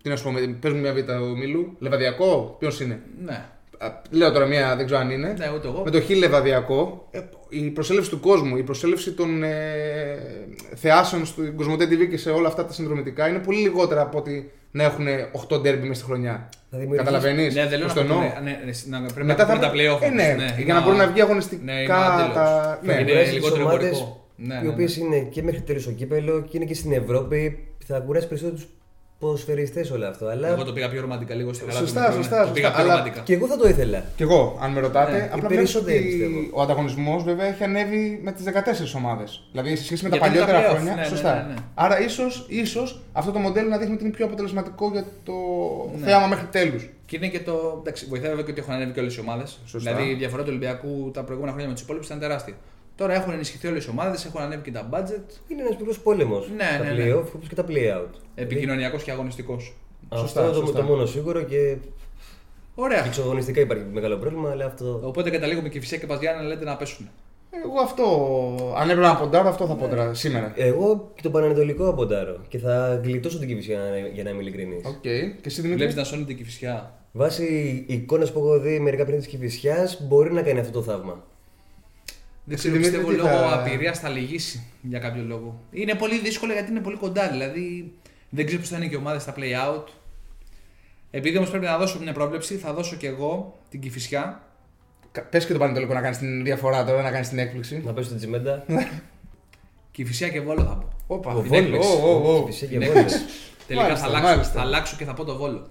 [0.02, 0.58] Τι να σου πω, με...
[0.62, 1.76] παίζουν μια β' ομίλου.
[1.80, 3.46] Λεβαδιακό, ποιος είναι; Ναι,
[3.78, 5.36] Α, Λέω τώρα μια, δεν ξέρω αν είναι.
[5.38, 5.82] ναι ούτε εγώ.
[5.84, 7.20] Με το χ Λεβαδιακό, ε,
[7.50, 9.54] η προσέλευση του κόσμου, η προσέλευση των ε,
[10.76, 14.52] θεάσεων στην Κοσμοτέ TV και σε όλα αυτά τα συνδρομητικά είναι πολύ λιγότερα από ότι
[14.76, 15.06] να έχουν
[15.50, 16.50] 8 ντέρμπι μέσα στη χρονιά.
[16.72, 18.16] Θα δημιουργήσει- Καταλαβαίνεις; Ναι, δεν λέω να, το εννοώ.
[18.18, 20.02] πούμε, ναι, ναι, να πρέπει Μετά να πούμε θα τα play-off.
[20.02, 22.34] ε, ναι, όμως, για να μπορεί να βγει αγωνιστικά Ναι, είμαι άντελος.
[22.34, 22.80] τα.
[22.84, 24.28] Ναι, Ναι, είναι κουράζει τις λιγότερο ομάδες εμπορικό.
[24.36, 25.04] Ναι, οι ναι, οποίες ναι.
[25.06, 27.68] είναι και μέχρι τέλος στο κύπελο και είναι και στην Ευρώπη.
[27.88, 28.68] Θα κουράσει περισσότερο τους
[29.20, 30.26] ποδοσφαιριστέ όλο αυτό.
[30.28, 31.86] Αλλά Εγώ το πήγα πιο ρομαντικά λίγο στη γαλάζια.
[31.88, 32.22] Σωστά, μικρό, ναι.
[32.24, 33.22] σωστά, Το πήγα σωστά, πιο αλλά ρομαντικά.
[33.24, 34.04] και εγώ θα το ήθελα.
[34.16, 36.40] Κι εγώ, αν με ρωτάτε, Ναι, οι απλά βλέπεις περισσότεροι, ότι πιστεύω.
[36.52, 39.42] ο ανταγωνισμός βέβαια έχει ανέβει με τις 14 ομάδες.
[39.52, 40.96] Δηλαδή σε σχέση με τα Γιατί είναι τα παλιότερα play-off, χρόνια.
[40.96, 41.34] ναι, ναι, σωστά.
[41.48, 41.60] ναι, ναι.
[41.76, 45.34] Άρα ίσως ίσως, αυτό το μοντέλο να δείχνει ότι είναι πιο αποτελεσματικό για το
[46.00, 46.06] Ναι.
[46.06, 46.90] θέαμα μέχρι τέλους.
[47.06, 47.78] Και είναι και το.
[47.80, 49.60] Εντάξει, βοηθάει βέβαια και ότι έχουν ανέβει και όλες οι ομάδες.
[49.66, 49.92] Σωστά.
[49.94, 52.54] Δηλαδή η διαφορά του Ολυμπιακού τα προηγούμενα χρόνια με τους υπόλοιπους ήταν τεράστια.
[52.96, 55.30] Τώρα έχουν ενισχυθεί όλες οι ομάδες, έχουν ανέβει και τα budget.
[55.48, 56.50] Είναι ένας μικρός πόλεμος.
[56.56, 57.14] Ναι, τα ναι, ναι.
[57.14, 58.20] play-off όπως και τα play-out.
[58.36, 59.76] Επικοινωνιακός και αγωνιστικός.
[60.16, 60.80] Σωστά, αυτό το, σωστά.
[60.80, 61.78] το μόνο σίγουρο και
[62.76, 63.06] Ωραία.
[63.06, 65.02] εξωγωνιστικά υπάρχει μεγάλο πρόβλημα, αλλά αυτό.
[65.04, 67.10] Οπότε καταλήγουμε και φυσικά και Παζιάννα να λέτε να πέσουν.
[67.64, 68.04] Εγώ αυτό,
[68.78, 70.54] αν έπρεπε να ποντάρω, αυτό θα ποντάρω σήμερα.
[70.56, 73.80] Εγώ και τον Πανανατολικό αποντάρω και θα γλιτώσω την κυβισιά
[74.14, 74.86] για να είμαι ειλικρινής.
[74.86, 75.02] Οκ.
[75.02, 75.10] Και
[75.46, 76.94] εσύ Δημήτρη; Βλέπεις να σώνεται και φυσικά.
[77.12, 81.24] Βάσει εικόνα που έχω δει μερικά πριν της κυβισιά, μπορεί να κάνει αυτό το θαύμα.
[82.48, 85.60] Δεν Εσύ, ξέρω, Δημήτρη, πιστεύω τι λόγω θα- απειρία θα λυγίσει για κάποιο λόγο.
[85.72, 87.30] Είναι πολύ δύσκολο γιατί είναι πολύ κοντά.
[87.30, 87.94] Δηλαδή
[88.30, 89.84] δεν ξέρω πώς θα είναι και οι ομάδες στα play out.
[91.12, 94.42] Επειδή όμως πρέπει να δώσω μια πρόβλεψη, θα δώσω και εγώ την κυφισιά.
[95.30, 97.82] Πες και το Πανετολικό να κάνεις την διαφορά τώρα, να κάνεις την έκπληξη.
[97.86, 98.66] Να πέσω την τσιμέντα.
[99.92, 101.16] Κυφισιά και βόλο θα πω.
[101.16, 101.64] Όπα, Ο την Βόλος.
[101.64, 101.90] έκπληξη.
[102.04, 102.44] Ω, ω, ω.
[102.46, 103.02] Κυφισιά και Είναι Βόλος.
[103.14, 103.26] έκπληξη.
[103.68, 104.54] Τελικά Μάλιστα, θα αλλάξω, μάλιστα.
[104.54, 105.68] θα αλλάξω και θα πω το βόλο.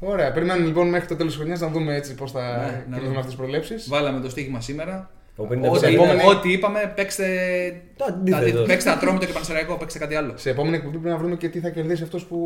[0.00, 2.72] Ωραία, περιμένουμε λοιπόν μέχρι το τέλος της χρονιάς να δούμε έτσι πώς θα Ναι, να
[2.82, 3.08] κινηθούν δούμε.
[3.16, 3.88] αυτές τις προβλέψεις.
[3.88, 5.10] Βάλαμε το στοίχημα σήμερα.
[5.40, 7.26] Ο 50% Ό,τι, επόμενη- ό,τι είπαμε, παίξτε.
[7.96, 8.44] Το αντίθετο.
[8.44, 10.32] δηλαδή, παίξτε ατρόμητο και πανσεραϊκό, παίξτε κάτι άλλο.
[10.36, 12.38] Σε επόμενη εκπομπή πρέπει να βρούμε και τι θα κερδίσει αυτός που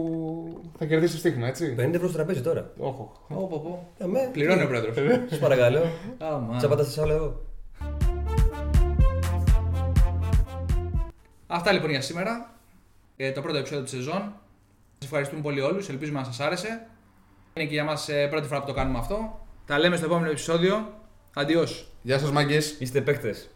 [0.79, 1.75] θα κερδίσει το στοίχημα, έτσι.
[1.79, 2.71] 50 ευρώ στο τραπέζι τώρα.
[2.79, 3.13] Όχο.
[3.29, 4.05] Πω, πω, πω.
[4.05, 4.29] Αμέ.
[4.33, 4.95] Πληρώνει ο πρόεδρος.
[5.29, 5.83] Σας παρακαλώ.
[6.19, 6.57] Άμα.
[6.57, 7.41] Τσαπάτα σας άλλο εγώ.
[11.47, 12.53] Αυτά λοιπόν για σήμερα.
[13.17, 14.33] Ε, το πρώτο επεισόδιο της σεζόν.
[14.93, 15.89] Σας ευχαριστούμε πολύ όλους.
[15.89, 16.87] Ελπίζουμε να σας άρεσε.
[17.55, 19.47] Είναι και για μας πρώτη φορά που το κάνουμε αυτό.
[19.67, 20.93] Τα λέμε στο επόμενο επεισόδιο.
[21.35, 21.67] Αντιό.
[22.07, 22.75] Γεια σας μάγκες.
[22.79, 23.49] Είστε παίκτες.